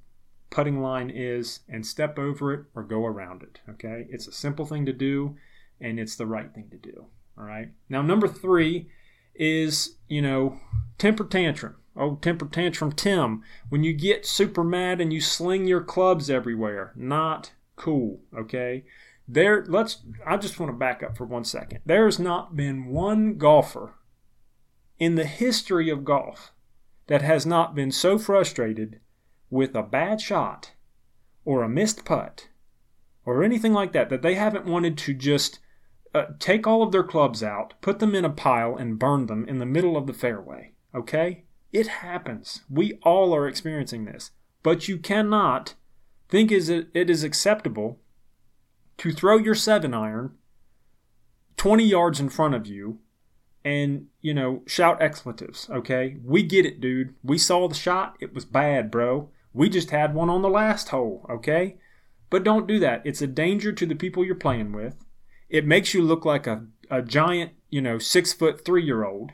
putting 0.50 0.82
line 0.82 1.10
is 1.10 1.60
and 1.68 1.86
step 1.86 2.18
over 2.18 2.54
it 2.54 2.66
or 2.74 2.84
go 2.84 3.06
around 3.06 3.44
it. 3.44 3.60
Okay? 3.70 4.08
It's 4.10 4.28
a 4.28 4.32
simple 4.32 4.66
thing 4.66 4.86
to 4.86 4.94
do 4.94 5.36
and 5.80 6.00
it's 6.00 6.16
the 6.16 6.26
right 6.26 6.54
thing 6.54 6.70
to 6.72 6.78
do. 6.78 7.06
All 7.38 7.44
right? 7.44 7.70
Now, 7.90 8.02
number 8.02 8.28
three 8.28 8.90
is, 9.36 9.98
you 10.08 10.22
know, 10.22 10.60
temper 10.98 11.26
tantrum. 11.26 11.76
Oh, 11.96 12.16
temper 12.16 12.46
tantrum 12.46 12.92
Tim. 12.92 13.44
When 13.70 13.84
you 13.84 13.94
get 13.94 14.26
super 14.26 14.64
mad 14.64 15.02
and 15.02 15.12
you 15.12 15.20
sling 15.20 15.68
your 15.68 15.82
clubs 15.82 16.30
everywhere, 16.30 16.94
not 16.96 17.52
cool. 17.76 18.22
Okay? 18.36 18.86
There, 19.28 19.66
let's, 19.68 20.04
I 20.26 20.38
just 20.38 20.60
want 20.60 20.72
to 20.72 20.78
back 20.78 21.04
up 21.04 21.18
for 21.18 21.26
one 21.26 21.44
second. 21.44 21.82
There 21.86 22.06
has 22.06 22.18
not 22.18 22.56
been 22.56 22.86
one 22.86 23.38
golfer 23.38 23.96
in 25.00 25.16
the 25.16 25.26
history 25.26 25.90
of 25.90 26.06
golf 26.06 26.54
that 27.08 27.22
has 27.22 27.46
not 27.46 27.76
been 27.76 27.92
so 27.92 28.18
frustrated 28.18 29.00
with 29.50 29.76
a 29.76 29.84
bad 29.84 30.22
shot 30.22 30.74
or 31.46 31.64
a 31.64 31.70
missed 31.70 32.06
putt 32.06 32.50
or 33.26 33.44
anything 33.44 33.74
like 33.74 33.92
that 33.92 34.10
that 34.10 34.22
they 34.22 34.36
haven't 34.36 34.66
wanted 34.66 34.98
to 34.98 35.14
just 35.14 35.60
uh, 36.16 36.26
take 36.40 36.66
all 36.66 36.82
of 36.82 36.92
their 36.92 37.04
clubs 37.04 37.44
out, 37.44 37.74
put 37.82 38.00
them 38.00 38.16
in 38.16 38.26
a 38.26 38.30
pile, 38.30 38.76
and 38.76 39.00
burn 39.00 39.26
them 39.26 39.46
in 39.48 39.60
the 39.60 39.66
middle 39.66 39.98
of 39.98 40.08
the 40.08 40.14
fairway. 40.14 40.72
Okay? 40.96 41.44
It 41.74 41.88
happens. 41.88 42.62
We 42.70 42.94
all 43.04 43.36
are 43.36 43.48
experiencing 43.48 44.06
this. 44.06 44.32
But 44.64 44.88
you 44.88 44.98
cannot 44.98 45.76
think 46.30 46.52
is 46.52 46.70
it, 46.70 46.88
it 46.94 47.10
is 47.10 47.24
acceptable 47.24 48.00
to 48.98 49.12
throw 49.12 49.38
your 49.38 49.56
seven 49.56 49.94
iron 49.94 50.36
20 51.58 51.84
yards 51.84 52.20
in 52.20 52.30
front 52.30 52.54
of 52.54 52.68
you 52.68 53.00
and, 53.66 54.08
you 54.22 54.34
know, 54.34 54.64
shout 54.66 55.02
expletives, 55.02 55.70
okay? 55.70 56.18
We 56.24 56.44
get 56.44 56.66
it, 56.66 56.80
dude. 56.80 57.16
We 57.24 57.38
saw 57.38 57.68
the 57.68 57.76
shot. 57.76 58.16
It 58.22 58.34
was 58.34 58.46
bad, 58.46 58.90
bro. 58.90 59.30
We 59.54 59.70
just 59.70 59.90
had 59.90 60.14
one 60.14 60.30
on 60.30 60.42
the 60.42 60.50
last 60.50 60.90
hole, 60.90 61.26
okay? 61.30 61.78
But 62.30 62.44
don't 62.44 62.68
do 62.68 62.80
that. 62.80 63.02
It's 63.04 63.22
a 63.22 63.28
danger 63.28 63.72
to 63.74 63.86
the 63.86 63.96
people 63.96 64.24
you're 64.24 64.36
playing 64.36 64.72
with. 64.72 65.04
It 65.50 65.66
makes 65.66 65.94
you 65.94 66.02
look 66.02 66.24
like 66.26 66.48
a, 66.48 66.66
a 66.90 67.02
giant, 67.02 67.54
you 67.70 67.82
know, 67.82 67.98
six 67.98 68.32
foot 68.32 68.64
three 68.64 68.84
year 68.84 69.04
old 69.04 69.32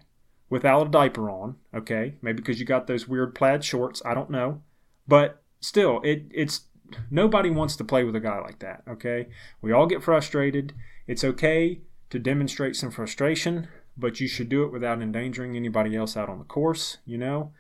without 0.49 0.88
a 0.88 0.91
diaper 0.91 1.30
on, 1.30 1.58
okay? 1.76 2.15
Maybe 2.21 2.38
because 2.38 2.60
you 2.60 2.65
got 2.65 2.88
those 2.88 3.08
weird 3.08 3.36
plaid 3.36 3.63
shorts. 3.63 4.02
I 4.06 4.13
don't 4.13 4.30
know. 4.30 4.62
But 5.08 5.43
still, 5.60 5.99
it, 6.04 6.26
it's 6.32 6.62
nobody 7.10 7.49
wants 7.49 7.75
to 7.77 7.84
play 7.84 8.03
with 8.03 8.15
a 8.15 8.19
guy 8.19 8.39
like 8.39 8.60
that, 8.60 8.84
okay? 8.88 9.27
We 9.62 9.71
all 9.71 9.88
get 9.88 10.03
frustrated. 10.03 10.73
It's 11.08 11.23
okay 11.23 11.82
to 12.10 12.19
demonstrate 12.19 12.75
some 12.75 12.91
frustration, 12.91 13.67
but 13.97 14.19
you 14.19 14.27
should 14.27 14.49
do 14.49 14.63
it 14.63 14.71
without 14.71 15.01
endangering 15.01 15.56
anybody 15.56 15.95
else 15.95 16.15
out 16.15 16.29
on 16.29 16.39
the 16.39 16.45
course, 16.45 16.97
you 17.06 17.17
know? 17.17 17.51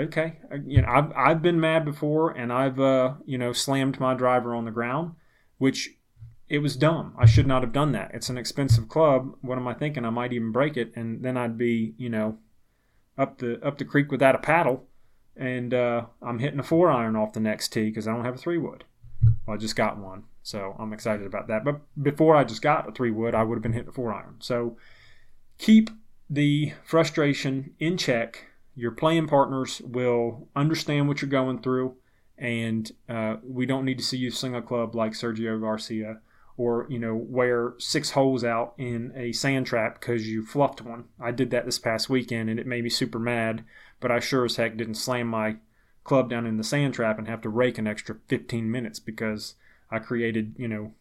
okay, 0.00 0.38
uh, 0.52 0.56
you 0.66 0.82
know, 0.82 0.88
I've 0.88 1.12
I've 1.14 1.42
been 1.42 1.60
mad 1.60 1.84
before, 1.84 2.30
and 2.30 2.52
I've 2.52 2.80
uh, 2.80 3.14
you 3.24 3.38
know 3.38 3.52
slammed 3.52 4.00
my 4.00 4.14
driver 4.14 4.54
on 4.54 4.64
the 4.64 4.70
ground, 4.70 5.14
which 5.58 5.90
it 6.48 6.58
was 6.58 6.76
dumb. 6.76 7.14
I 7.18 7.26
should 7.26 7.46
not 7.46 7.62
have 7.62 7.72
done 7.72 7.92
that. 7.92 8.10
It's 8.14 8.28
an 8.28 8.38
expensive 8.38 8.88
club. 8.88 9.36
What 9.40 9.58
am 9.58 9.68
I 9.68 9.74
thinking? 9.74 10.04
I 10.04 10.10
might 10.10 10.32
even 10.32 10.52
break 10.52 10.76
it, 10.76 10.92
and 10.96 11.22
then 11.22 11.36
I'd 11.36 11.58
be 11.58 11.94
you 11.98 12.08
know 12.08 12.38
up 13.18 13.38
the 13.38 13.64
up 13.64 13.78
the 13.78 13.84
creek 13.84 14.10
without 14.10 14.34
a 14.34 14.38
paddle, 14.38 14.86
and 15.36 15.72
uh, 15.72 16.06
I'm 16.22 16.38
hitting 16.38 16.60
a 16.60 16.64
four 16.64 16.90
iron 16.90 17.16
off 17.16 17.32
the 17.32 17.40
next 17.40 17.72
tee 17.72 17.88
because 17.88 18.06
I 18.06 18.14
don't 18.14 18.24
have 18.24 18.34
a 18.34 18.38
three 18.38 18.58
wood. 18.58 18.84
Well, 19.46 19.54
I 19.54 19.58
just 19.58 19.76
got 19.76 19.98
one, 19.98 20.24
so 20.42 20.76
I'm 20.78 20.92
excited 20.92 21.26
about 21.26 21.48
that. 21.48 21.64
But 21.64 21.80
before 22.02 22.36
I 22.36 22.44
just 22.44 22.62
got 22.62 22.88
a 22.88 22.92
three 22.92 23.10
wood, 23.10 23.34
I 23.34 23.42
would 23.42 23.56
have 23.56 23.62
been 23.62 23.72
hitting 23.72 23.88
a 23.88 23.92
four 23.92 24.12
iron. 24.12 24.36
So 24.40 24.76
keep 25.58 25.90
the 26.28 26.74
frustration 26.84 27.74
in 27.78 27.96
check 27.96 28.50
your 28.80 28.92
playing 28.92 29.26
partners 29.26 29.80
will 29.84 30.48
understand 30.56 31.08
what 31.08 31.20
you're 31.20 31.30
going 31.30 31.60
through, 31.60 31.96
and 32.38 32.90
uh, 33.08 33.36
we 33.42 33.66
don't 33.66 33.84
need 33.84 33.98
to 33.98 34.04
see 34.04 34.16
you 34.16 34.30
sing 34.30 34.54
a 34.54 34.62
club 34.62 34.94
like 34.94 35.12
Sergio 35.12 35.60
Garcia 35.60 36.20
or 36.60 36.86
you 36.90 36.98
know 36.98 37.16
wear 37.16 37.72
six 37.78 38.10
holes 38.10 38.44
out 38.44 38.74
in 38.76 39.14
a 39.16 39.32
sand 39.32 39.64
trap 39.64 39.98
because 39.98 40.28
you 40.28 40.44
fluffed 40.44 40.82
one. 40.82 41.04
I 41.18 41.30
did 41.30 41.50
that 41.52 41.64
this 41.64 41.78
past 41.78 42.10
weekend, 42.10 42.50
and 42.50 42.60
it 42.60 42.66
made 42.66 42.84
me 42.84 42.90
super 42.90 43.18
mad. 43.18 43.64
But 43.98 44.10
I 44.10 44.20
sure 44.20 44.44
as 44.44 44.56
heck 44.56 44.76
didn't 44.76 44.96
slam 44.96 45.26
my 45.26 45.56
club 46.04 46.28
down 46.28 46.46
in 46.46 46.58
the 46.58 46.64
sand 46.64 46.92
trap 46.92 47.18
and 47.18 47.26
have 47.26 47.40
to 47.42 47.48
rake 47.48 47.78
an 47.78 47.86
extra 47.86 48.16
15 48.28 48.70
minutes 48.70 48.98
because 48.98 49.54
I 49.90 50.00
created 50.00 50.54
you 50.58 50.68
know 50.68 50.92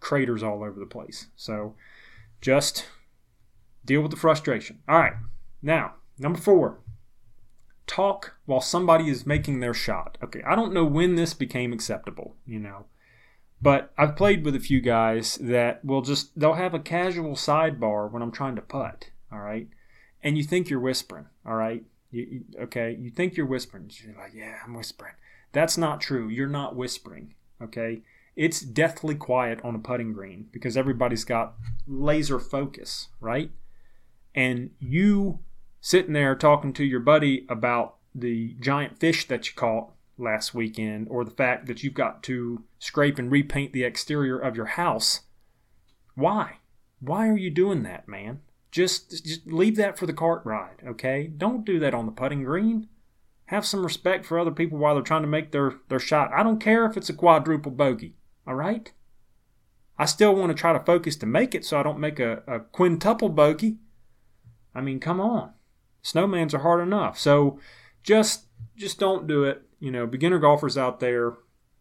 craters 0.00 0.42
all 0.42 0.62
over 0.62 0.78
the 0.78 0.84
place. 0.84 1.28
So 1.34 1.74
just 2.42 2.84
deal 3.86 4.02
with 4.02 4.10
the 4.10 4.18
frustration. 4.18 4.80
All 4.86 4.98
right, 4.98 5.14
now 5.62 5.94
number 6.18 6.38
four 6.38 6.80
talk 7.86 8.34
while 8.44 8.60
somebody 8.60 9.08
is 9.08 9.24
making 9.24 9.60
their 9.60 9.72
shot. 9.72 10.18
Okay, 10.22 10.42
I 10.46 10.54
don't 10.54 10.74
know 10.74 10.84
when 10.84 11.14
this 11.14 11.32
became 11.32 11.72
acceptable, 11.72 12.36
you 12.44 12.58
know. 12.58 12.84
But 13.60 13.92
I've 13.96 14.16
played 14.16 14.44
with 14.44 14.54
a 14.54 14.60
few 14.60 14.80
guys 14.80 15.36
that 15.36 15.84
will 15.84 16.02
just 16.02 16.38
they'll 16.38 16.54
have 16.54 16.74
a 16.74 16.78
casual 16.78 17.32
sidebar 17.32 18.10
when 18.10 18.22
I'm 18.22 18.32
trying 18.32 18.56
to 18.56 18.62
putt, 18.62 19.10
all 19.32 19.40
right? 19.40 19.68
And 20.22 20.36
you 20.36 20.44
think 20.44 20.68
you're 20.68 20.80
whispering, 20.80 21.26
all 21.46 21.54
right? 21.54 21.84
You, 22.10 22.22
you, 22.30 22.44
okay, 22.62 22.96
you 22.98 23.10
think 23.10 23.36
you're 23.36 23.46
whispering. 23.46 23.90
You're 24.04 24.16
like, 24.16 24.34
"Yeah, 24.34 24.58
I'm 24.64 24.74
whispering." 24.74 25.14
That's 25.52 25.78
not 25.78 26.00
true. 26.00 26.28
You're 26.28 26.48
not 26.48 26.76
whispering, 26.76 27.34
okay? 27.62 28.02
It's 28.34 28.60
deathly 28.60 29.14
quiet 29.14 29.60
on 29.64 29.74
a 29.74 29.78
putting 29.78 30.12
green 30.12 30.48
because 30.52 30.76
everybody's 30.76 31.24
got 31.24 31.54
laser 31.86 32.38
focus, 32.38 33.08
right? 33.20 33.50
And 34.34 34.70
you 34.78 35.38
sitting 35.80 36.12
there 36.12 36.34
talking 36.34 36.74
to 36.74 36.84
your 36.84 37.00
buddy 37.00 37.46
about 37.48 37.96
the 38.14 38.54
giant 38.60 38.98
fish 38.98 39.26
that 39.28 39.46
you 39.46 39.54
caught 39.54 39.92
last 40.18 40.54
weekend 40.54 41.08
or 41.10 41.24
the 41.24 41.30
fact 41.30 41.66
that 41.66 41.82
you've 41.82 41.94
got 41.94 42.22
to 42.24 42.64
scrape 42.78 43.18
and 43.18 43.30
repaint 43.30 43.72
the 43.72 43.84
exterior 43.84 44.38
of 44.38 44.56
your 44.56 44.66
house. 44.66 45.20
Why? 46.14 46.58
Why 47.00 47.28
are 47.28 47.36
you 47.36 47.50
doing 47.50 47.82
that, 47.82 48.08
man? 48.08 48.40
Just, 48.70 49.24
just 49.24 49.46
leave 49.46 49.76
that 49.76 49.98
for 49.98 50.06
the 50.06 50.12
cart 50.12 50.42
ride, 50.44 50.82
okay? 50.86 51.26
Don't 51.26 51.64
do 51.64 51.78
that 51.78 51.94
on 51.94 52.06
the 52.06 52.12
putting 52.12 52.44
green. 52.44 52.88
Have 53.46 53.64
some 53.64 53.84
respect 53.84 54.26
for 54.26 54.38
other 54.38 54.50
people 54.50 54.78
while 54.78 54.94
they're 54.94 55.02
trying 55.02 55.22
to 55.22 55.28
make 55.28 55.52
their, 55.52 55.74
their 55.88 55.98
shot. 55.98 56.32
I 56.32 56.42
don't 56.42 56.60
care 56.60 56.84
if 56.84 56.96
it's 56.96 57.08
a 57.08 57.14
quadruple 57.14 57.72
bogey, 57.72 58.16
All 58.46 58.54
right? 58.54 58.92
I 59.98 60.04
still 60.04 60.34
want 60.34 60.50
to 60.50 60.60
try 60.60 60.72
to 60.72 60.84
focus 60.84 61.16
to 61.16 61.26
make 61.26 61.54
it 61.54 61.64
so 61.64 61.78
I 61.78 61.82
don't 61.82 62.00
make 62.00 62.20
a, 62.20 62.42
a 62.46 62.60
quintuple 62.60 63.30
bogey. 63.30 63.78
I 64.74 64.80
mean, 64.80 65.00
come 65.00 65.20
on. 65.20 65.52
Snowmans 66.02 66.52
are 66.54 66.58
hard 66.58 66.82
enough. 66.82 67.18
So 67.18 67.58
just 68.02 68.46
just 68.76 68.98
don't 68.98 69.26
do 69.26 69.44
it. 69.44 69.62
You 69.78 69.90
know, 69.90 70.06
beginner 70.06 70.38
golfers 70.38 70.78
out 70.78 71.00
there, 71.00 71.34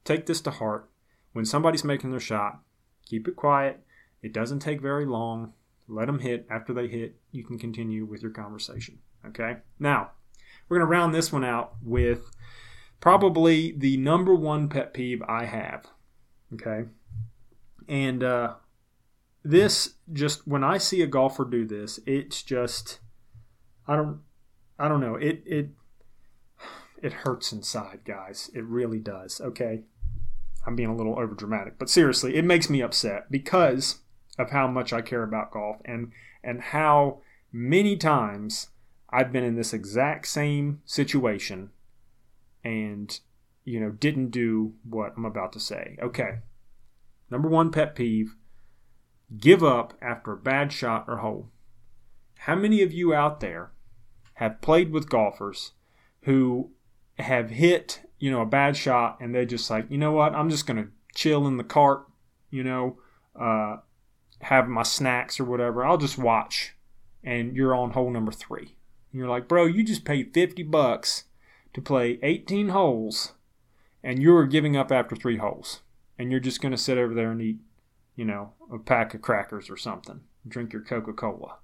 take 0.04 0.26
this 0.26 0.42
to 0.42 0.52
heart. 0.52 0.90
When 1.34 1.46
somebody's 1.46 1.84
making 1.84 2.12
their 2.12 2.20
shot, 2.20 2.60
keep 3.06 3.28
it 3.28 3.36
quiet. 3.36 3.82
It 4.22 4.34
doesn't 4.34 4.60
take 4.60 4.82
very 4.82 5.06
long. 5.06 5.54
Let 5.88 6.08
them 6.08 6.20
hit. 6.20 6.48
After 6.50 6.74
they 6.74 6.88
hit, 6.88 7.16
you 7.32 7.44
can 7.44 7.60
continue 7.60 8.06
with 8.06 8.22
your 8.22 8.32
conversation. 8.32 9.00
Okay? 9.26 9.58
Now, 9.80 10.12
we're 10.68 10.78
going 10.78 10.88
to 10.88 10.92
round 10.92 11.14
this 11.14 11.32
one 11.32 11.44
out 11.44 11.76
with 11.84 12.32
probably 13.00 13.72
the 13.78 13.98
number 13.98 14.34
one 14.34 14.70
pet 14.70 14.94
peeve 14.94 15.22
I 15.28 15.46
have. 15.46 15.86
Okay? 16.54 16.86
And 17.88 18.24
uh, 18.24 18.56
this 19.44 19.96
just 20.12 20.48
when 20.48 20.64
I 20.64 20.78
see 20.80 21.02
a 21.02 21.08
golfer 21.08 21.46
do 21.46 21.66
this, 21.66 22.00
it's 22.06 22.42
just 22.42 23.00
I 23.88 23.96
don't 23.96 24.22
I 24.80 24.88
don't 24.88 25.02
know. 25.02 25.16
It 25.16 25.44
it 25.46 25.70
it 27.02 27.14
hurts 27.14 27.52
inside, 27.52 28.00
guys. 28.06 28.50
It 28.54 28.64
really 28.64 29.00
does. 29.00 29.42
Okay. 29.42 29.84
I'm 30.66 30.76
being 30.76 30.90
a 30.90 30.96
little 30.96 31.20
over 31.20 31.36
dramatic, 31.36 31.78
but 31.78 31.90
seriously, 31.90 32.36
it 32.36 32.46
makes 32.46 32.70
me 32.70 32.82
upset 32.82 33.30
because 33.30 34.00
of 34.40 34.50
how 34.50 34.68
much 34.68 34.92
I 34.92 35.02
care 35.02 35.24
about 35.24 35.52
golf 35.52 35.78
and 35.86 36.12
and 36.44 36.60
how 36.60 37.20
many 37.52 37.96
times 37.98 38.70
I've 39.10 39.32
been 39.32 39.44
in 39.44 39.56
this 39.56 39.74
exact 39.74 40.28
same 40.28 40.82
situation 40.86 41.70
and 42.64 43.20
you 43.64 43.80
know 43.80 43.92
didn't 43.92 44.32
do 44.32 44.74
what 44.84 45.14
I'm 45.16 45.26
about 45.26 45.54
to 45.54 45.60
say. 45.60 45.98
Okay. 46.02 46.40
Number 47.30 47.48
1 47.48 47.72
pet 47.72 47.96
peeve, 47.96 48.36
give 49.38 49.64
up 49.64 49.94
after 50.02 50.34
a 50.34 50.38
bad 50.38 50.72
shot 50.72 51.06
or 51.08 51.18
hole. 51.18 51.50
How 52.40 52.56
many 52.56 52.82
of 52.82 52.94
you 52.94 53.14
out 53.14 53.40
there 53.40 53.72
have 54.36 54.62
played 54.62 54.92
with 54.92 55.10
golfers 55.10 55.72
who 56.22 56.72
have 57.18 57.50
hit, 57.50 58.02
you 58.20 58.32
know, 58.32 58.42
a 58.42 58.46
bad 58.46 58.76
shot 58.76 59.18
and 59.20 59.34
they 59.34 59.46
just 59.46 59.70
like, 59.70 59.90
you 59.90 59.98
know 59.98 60.12
what, 60.12 60.34
I'm 60.34 60.50
just 60.50 60.68
going 60.68 60.78
to 60.78 60.90
chill 61.14 61.48
in 61.48 61.58
the 61.58 61.64
cart, 61.64 62.08
you 62.50 62.64
know, 62.64 62.98
uh, 63.40 63.78
have 64.42 64.68
my 64.68 64.84
snacks 64.84 65.40
or 65.40 65.46
whatever. 65.46 65.86
I'll 65.86 65.98
just 65.98 66.18
watch. 66.18 66.76
And 67.24 67.56
you're 67.56 67.76
on 67.76 67.92
hole 67.92 68.12
number 68.12 68.32
three. 68.32 68.78
And 69.12 69.20
you're 69.20 69.30
like, 69.30 69.48
bro, 69.48 69.66
you 69.66 69.84
just 69.84 70.06
paid 70.06 70.34
50 70.34 70.64
bucks 70.64 71.26
to 71.74 71.82
play 71.82 72.20
18 72.22 72.70
holes 72.70 73.34
and 74.04 74.22
you're 74.22 74.46
giving 74.46 74.78
up 74.78 74.92
after 74.92 75.16
three 75.16 75.38
holes. 75.38 75.82
And 76.18 76.32
you're 76.32 76.40
just 76.40 76.62
going 76.62 76.72
to 76.72 76.78
sit 76.78 76.98
over 76.98 77.14
there 77.14 77.32
and 77.32 77.42
eat, 77.42 77.58
you 78.16 78.24
know, 78.24 78.54
a 78.72 78.78
pack 78.78 79.14
of 79.14 79.22
crackers 79.22 79.70
or 79.70 79.76
something, 79.76 80.22
drink 80.48 80.72
your 80.72 80.82
Coca 80.82 81.12
Cola 81.12 81.58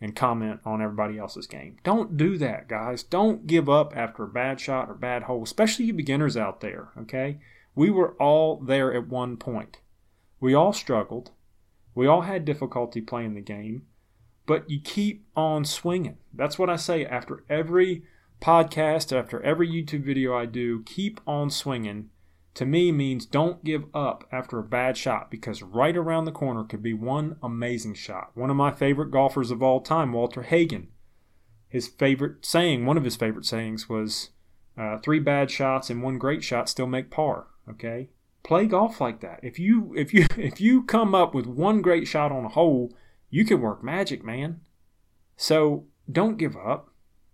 and 0.00 0.14
comment 0.14 0.60
on 0.64 0.80
everybody 0.80 1.18
else's 1.18 1.46
game. 1.46 1.76
Don't 1.82 2.16
do 2.16 2.38
that, 2.38 2.68
guys. 2.68 3.02
Don't 3.02 3.46
give 3.46 3.68
up 3.68 3.96
after 3.96 4.24
a 4.24 4.28
bad 4.28 4.60
shot 4.60 4.88
or 4.88 4.94
bad 4.94 5.24
hole, 5.24 5.42
especially 5.42 5.86
you 5.86 5.92
beginners 5.92 6.36
out 6.36 6.60
there, 6.60 6.90
okay? 6.98 7.38
We 7.74 7.90
were 7.90 8.14
all 8.14 8.56
there 8.56 8.92
at 8.94 9.08
one 9.08 9.36
point. 9.36 9.78
We 10.40 10.54
all 10.54 10.72
struggled. 10.72 11.32
We 11.94 12.06
all 12.06 12.22
had 12.22 12.44
difficulty 12.44 13.00
playing 13.00 13.34
the 13.34 13.40
game, 13.40 13.86
but 14.46 14.70
you 14.70 14.80
keep 14.80 15.26
on 15.34 15.64
swinging. 15.64 16.18
That's 16.32 16.58
what 16.58 16.70
I 16.70 16.76
say 16.76 17.04
after 17.04 17.44
every 17.48 18.04
podcast, 18.40 19.16
after 19.16 19.42
every 19.42 19.68
YouTube 19.68 20.04
video 20.04 20.36
I 20.36 20.46
do, 20.46 20.82
keep 20.84 21.20
on 21.26 21.50
swinging 21.50 22.10
to 22.58 22.66
me 22.66 22.90
means 22.90 23.24
don't 23.24 23.62
give 23.62 23.84
up 23.94 24.26
after 24.32 24.58
a 24.58 24.64
bad 24.64 24.96
shot 24.96 25.30
because 25.30 25.62
right 25.62 25.96
around 25.96 26.24
the 26.24 26.32
corner 26.32 26.64
could 26.64 26.82
be 26.82 26.92
one 26.92 27.36
amazing 27.40 27.94
shot. 27.94 28.32
One 28.34 28.50
of 28.50 28.56
my 28.56 28.72
favorite 28.72 29.12
golfers 29.12 29.52
of 29.52 29.62
all 29.62 29.80
time, 29.80 30.12
Walter 30.12 30.42
Hagen, 30.42 30.88
his 31.68 31.86
favorite 31.86 32.44
saying, 32.44 32.84
one 32.84 32.96
of 32.96 33.04
his 33.04 33.14
favorite 33.14 33.44
sayings 33.44 33.88
was 33.88 34.30
uh, 34.76 34.98
three 34.98 35.20
bad 35.20 35.52
shots 35.52 35.88
and 35.88 36.02
one 36.02 36.18
great 36.18 36.42
shot 36.42 36.68
still 36.68 36.88
make 36.88 37.12
par. 37.12 37.46
Okay, 37.70 38.08
play 38.42 38.66
golf 38.66 39.00
like 39.00 39.20
that. 39.20 39.38
If 39.44 39.60
you 39.60 39.94
if 39.96 40.12
you 40.12 40.26
if 40.36 40.60
you 40.60 40.82
come 40.82 41.14
up 41.14 41.36
with 41.36 41.46
one 41.46 41.80
great 41.80 42.08
shot 42.08 42.32
on 42.32 42.44
a 42.44 42.48
hole, 42.48 42.92
you 43.30 43.44
can 43.44 43.60
work 43.60 43.84
magic, 43.84 44.24
man. 44.24 44.62
So 45.36 45.86
don't 46.10 46.38
give 46.38 46.56
up. 46.56 46.90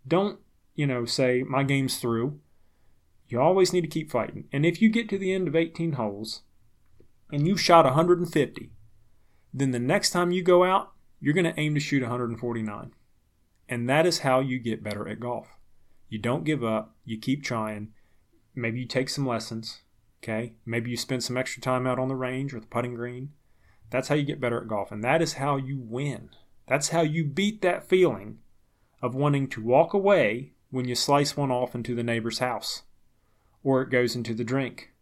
Don't 0.06 0.38
you 0.74 0.86
know 0.86 1.06
say 1.06 1.42
my 1.44 1.62
game's 1.62 1.96
through 1.96 2.40
you 3.28 3.40
always 3.40 3.72
need 3.72 3.80
to 3.82 3.88
keep 3.88 4.10
fighting. 4.10 4.44
And 4.52 4.66
if 4.66 4.82
you 4.82 4.88
get 4.88 5.08
to 5.08 5.18
the 5.18 5.32
end 5.32 5.48
of 5.48 5.56
18 5.56 5.92
holes 5.92 6.42
and 7.32 7.46
you 7.46 7.56
shot 7.56 7.84
150, 7.84 8.70
then 9.52 9.70
the 9.70 9.78
next 9.78 10.10
time 10.10 10.30
you 10.30 10.42
go 10.42 10.64
out, 10.64 10.92
you're 11.20 11.34
going 11.34 11.44
to 11.44 11.58
aim 11.58 11.74
to 11.74 11.80
shoot 11.80 12.02
149. 12.02 12.92
And 13.68 13.88
that 13.88 14.06
is 14.06 14.18
how 14.20 14.40
you 14.40 14.58
get 14.58 14.84
better 14.84 15.08
at 15.08 15.20
golf. 15.20 15.48
You 16.08 16.18
don't 16.18 16.44
give 16.44 16.62
up, 16.62 16.96
you 17.04 17.18
keep 17.18 17.42
trying. 17.42 17.92
Maybe 18.54 18.80
you 18.80 18.86
take 18.86 19.08
some 19.08 19.26
lessons, 19.26 19.80
okay? 20.22 20.54
Maybe 20.66 20.90
you 20.90 20.96
spend 20.96 21.24
some 21.24 21.36
extra 21.36 21.62
time 21.62 21.86
out 21.86 21.98
on 21.98 22.08
the 22.08 22.14
range 22.14 22.52
or 22.52 22.60
the 22.60 22.66
putting 22.66 22.94
green. 22.94 23.30
That's 23.90 24.08
how 24.08 24.14
you 24.16 24.24
get 24.24 24.40
better 24.40 24.60
at 24.60 24.68
golf. 24.68 24.92
And 24.92 25.02
that 25.02 25.22
is 25.22 25.34
how 25.34 25.56
you 25.56 25.78
win. 25.78 26.30
That's 26.68 26.90
how 26.90 27.00
you 27.02 27.24
beat 27.24 27.62
that 27.62 27.88
feeling 27.88 28.38
of 29.00 29.14
wanting 29.14 29.48
to 29.48 29.62
walk 29.62 29.94
away 29.94 30.52
when 30.70 30.86
you 30.86 30.94
slice 30.94 31.36
one 31.36 31.50
off 31.50 31.74
into 31.74 31.94
the 31.94 32.02
neighbor's 32.02 32.38
house 32.38 32.82
or 33.64 33.82
it 33.82 33.90
goes 33.90 34.14
into 34.14 34.34
the 34.34 34.44
drink. 34.44 34.92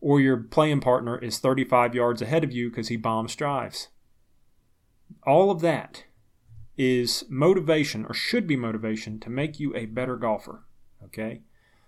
Or 0.00 0.20
your 0.20 0.36
playing 0.36 0.80
partner 0.80 1.18
is 1.18 1.38
35 1.38 1.94
yards 1.94 2.22
ahead 2.22 2.44
of 2.44 2.52
you 2.52 2.70
because 2.70 2.88
he 2.88 2.96
bombs 2.96 3.34
drives. 3.34 3.88
All 5.26 5.50
of 5.50 5.60
that 5.60 6.04
is 6.76 7.24
motivation 7.28 8.06
or 8.06 8.14
should 8.14 8.46
be 8.46 8.56
motivation 8.56 9.18
to 9.18 9.28
make 9.28 9.58
you 9.58 9.74
a 9.74 9.86
better 9.86 10.16
golfer. 10.16 10.62
Okay? 11.04 11.42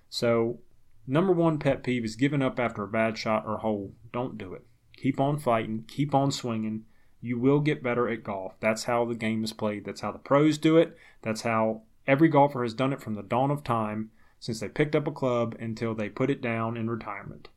So, 0.09 0.59
number 1.07 1.33
one 1.33 1.59
pet 1.59 1.85
peeve 1.85 2.05
is 2.05 2.16
giving 2.16 2.42
up 2.42 2.59
after 2.59 2.83
a 2.83 2.88
bad 2.88 3.16
shot 3.16 3.44
or 3.46 3.59
hole. 3.59 3.94
Don't 4.12 4.37
do 4.37 4.53
it. 4.53 4.66
Keep 4.96 5.20
on 5.20 5.38
fighting, 5.38 5.85
keep 5.87 6.14
on 6.14 6.33
swinging. 6.33 6.85
You 7.20 7.38
will 7.38 7.61
get 7.61 7.83
better 7.83 8.09
at 8.09 8.25
golf. 8.25 8.55
That's 8.61 8.85
how 8.85 9.05
the 9.05 9.14
game 9.14 9.44
is 9.44 9.53
played. 9.53 9.85
That's 9.85 10.01
how 10.01 10.11
the 10.11 10.18
pros 10.18 10.59
do 10.59 10.77
it. 10.77 10.96
That's 11.23 11.42
how 11.42 11.83
every 12.07 12.29
golfer 12.29 12.62
has 12.62 12.75
done 12.75 12.92
it 12.92 13.01
from 13.01 13.14
the 13.14 13.23
dawn 13.23 13.51
of 13.51 13.62
time 13.62 14.11
since 14.40 14.59
they 14.59 14.68
picked 14.68 14.96
up 14.96 15.07
a 15.07 15.12
club 15.12 15.55
until 15.61 15.94
they 15.94 16.09
put 16.09 16.31
it 16.31 16.42
down 16.42 16.76
in 16.76 16.90
retirement. 16.90 17.48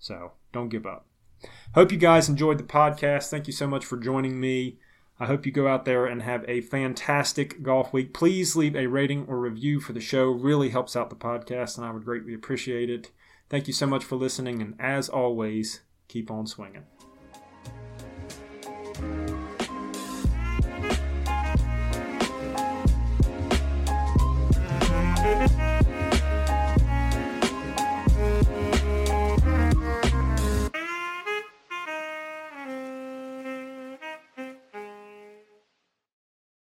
So 0.00 0.32
don't 0.52 0.68
give 0.68 0.86
up. 0.86 1.06
Hope 1.74 1.92
you 1.92 1.98
guys 1.98 2.28
enjoyed 2.28 2.58
the 2.58 2.64
podcast. 2.64 3.30
Thank 3.30 3.46
you 3.46 3.52
so 3.52 3.68
much 3.68 3.84
for 3.84 3.96
joining 3.96 4.40
me. 4.40 4.78
I 5.20 5.26
hope 5.26 5.46
you 5.46 5.52
go 5.52 5.68
out 5.68 5.84
there 5.84 6.06
and 6.06 6.22
have 6.22 6.44
a 6.48 6.60
fantastic 6.60 7.62
golf 7.62 7.92
week. 7.92 8.12
Please 8.12 8.56
leave 8.56 8.74
a 8.74 8.86
rating 8.86 9.26
or 9.28 9.38
review 9.38 9.80
for 9.80 9.92
the 9.92 10.00
show. 10.00 10.30
Really 10.30 10.70
helps 10.70 10.96
out 10.96 11.08
the 11.08 11.16
podcast, 11.16 11.76
and 11.76 11.86
I 11.86 11.90
would 11.90 12.04
greatly 12.04 12.34
appreciate 12.34 12.90
it. 12.90 13.12
Thank 13.48 13.66
you 13.66 13.72
so 13.72 13.86
much 13.86 14.04
for 14.04 14.16
listening, 14.16 14.60
and 14.60 14.74
as 14.78 15.08
always, 15.08 15.80
keep 16.08 16.30
on 16.30 16.46
swinging. 16.46 16.84